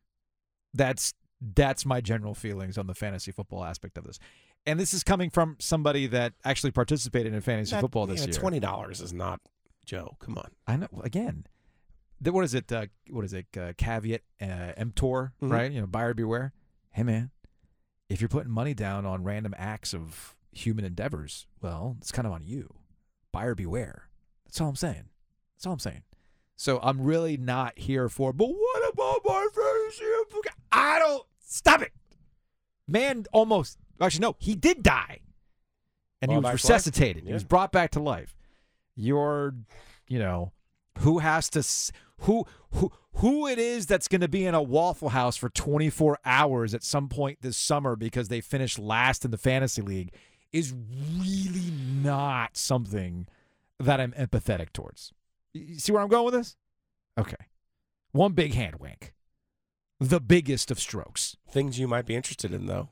That's 0.75 1.15
that's 1.41 1.85
my 1.87 2.01
general 2.01 2.35
feelings 2.35 2.79
on 2.79 2.87
the 2.87 2.95
fantasy 2.95 3.31
football 3.31 3.65
aspect 3.65 3.99
of 3.99 4.05
this. 4.05 4.19
And 4.65 4.81
this 4.81 4.93
is 4.93 5.05
coming 5.05 5.31
from 5.31 5.57
somebody 5.61 6.07
that 6.09 6.33
actually 6.45 6.73
participated 6.73 7.33
in 7.33 7.41
fantasy 7.41 7.77
football 7.79 8.07
this 8.07 8.21
yeah, 8.21 8.27
year. 8.27 8.35
Twenty 8.35 8.61
dollars 8.61 9.01
is 9.01 9.13
not 9.13 9.41
Joe. 9.85 10.17
Come 10.21 10.39
on. 10.39 10.51
I 10.67 10.77
know 10.77 10.89
again. 11.05 11.47
The, 12.21 12.33
what 12.33 12.45
is 12.45 12.55
it? 12.55 12.73
Uh, 12.73 12.87
what 13.11 13.25
is 13.25 13.35
it? 13.35 13.47
Uh, 13.57 13.75
caveat 13.77 14.23
uh, 14.41 14.73
emptor, 14.77 15.35
Mhm. 15.43 15.51
right? 15.53 15.71
You 15.71 15.83
know, 15.83 15.87
buyer 15.87 16.15
beware. 16.15 16.53
Hey 16.91 17.03
man, 17.03 17.31
if 18.09 18.21
you're 18.21 18.29
putting 18.29 18.51
money 18.51 18.73
down 18.75 19.05
on 19.05 19.23
random 19.23 19.55
acts 19.57 19.93
of 19.95 20.35
human 20.51 20.85
endeavors, 20.85 21.47
well, 21.61 21.97
it's 22.01 22.11
kind 22.11 22.27
of 22.27 22.33
on 22.33 22.43
you. 22.43 22.75
Buyer 23.37 23.55
beware. 23.55 24.09
That's 24.47 24.63
all 24.63 24.71
I'm 24.71 24.77
saying. 24.77 25.11
That's 25.55 25.67
all 25.67 25.75
I'm 25.75 25.79
saying. 25.79 26.05
So 26.57 26.81
I'm 26.83 27.03
really 27.03 27.37
not 27.37 27.79
here 27.79 28.09
for. 28.09 28.33
But 28.33 28.47
what 28.47 28.93
about 28.95 29.21
my 29.27 29.47
fantasy? 29.55 30.05
I 30.73 30.99
don't 30.99 31.23
stop 31.45 31.83
it. 31.83 31.93
Man, 32.89 33.27
almost. 33.33 33.77
Actually, 34.01 34.23
no, 34.23 34.37
he 34.39 34.55
did 34.55 34.83
die, 34.83 35.21
and 36.23 36.31
he 36.31 36.37
was 36.39 36.45
back 36.45 36.45
to 36.45 36.47
life? 36.47 36.55
resuscitated. 36.55 37.25
He 37.27 37.33
was 37.35 37.45
brought 37.45 37.73
back 37.73 37.91
to 37.91 38.01
life. 38.01 38.35
You're, 38.95 39.55
you 40.09 40.19
know, 40.19 40.53
who 41.01 41.19
has 41.19 41.51
to 41.51 41.93
who 42.21 42.47
who 42.71 42.91
who 43.17 43.47
it 43.47 43.59
is 43.59 43.85
that's 43.85 44.09
going 44.09 44.23
to 44.23 44.29
be 44.29 44.47
in 44.47 44.55
a 44.55 44.63
Waffle 44.63 45.11
House 45.11 45.37
for 45.37 45.51
24 45.51 46.21
hours 46.25 46.73
at 46.73 46.83
some 46.83 47.11
point 47.11 47.43
this 47.43 47.59
summer 47.59 47.97
because 47.97 48.29
they 48.29 48.41
finished 48.41 48.79
last 48.79 49.27
in 49.27 49.31
the 49.31 49.37
fantasy 49.37 49.83
league 49.83 50.15
is 50.57 50.73
really 51.19 51.71
not 52.03 52.57
something 52.57 53.27
that 53.79 54.01
I'm 54.01 54.13
empathetic 54.13 54.73
towards. 54.73 55.13
You 55.53 55.79
see 55.79 55.93
where 55.93 56.01
I'm 56.01 56.09
going 56.09 56.25
with 56.25 56.35
this? 56.35 56.57
Okay. 57.19 57.37
One 58.13 58.33
big 58.33 58.55
hand 58.55 58.77
wink. 58.77 59.13
The 60.01 60.21
biggest 60.21 60.71
of 60.71 60.81
strokes. 60.81 61.37
Things 61.51 61.79
you 61.79 61.87
might 61.87 62.07
be 62.07 62.15
interested 62.15 62.55
in 62.55 62.67
though. 62.67 62.85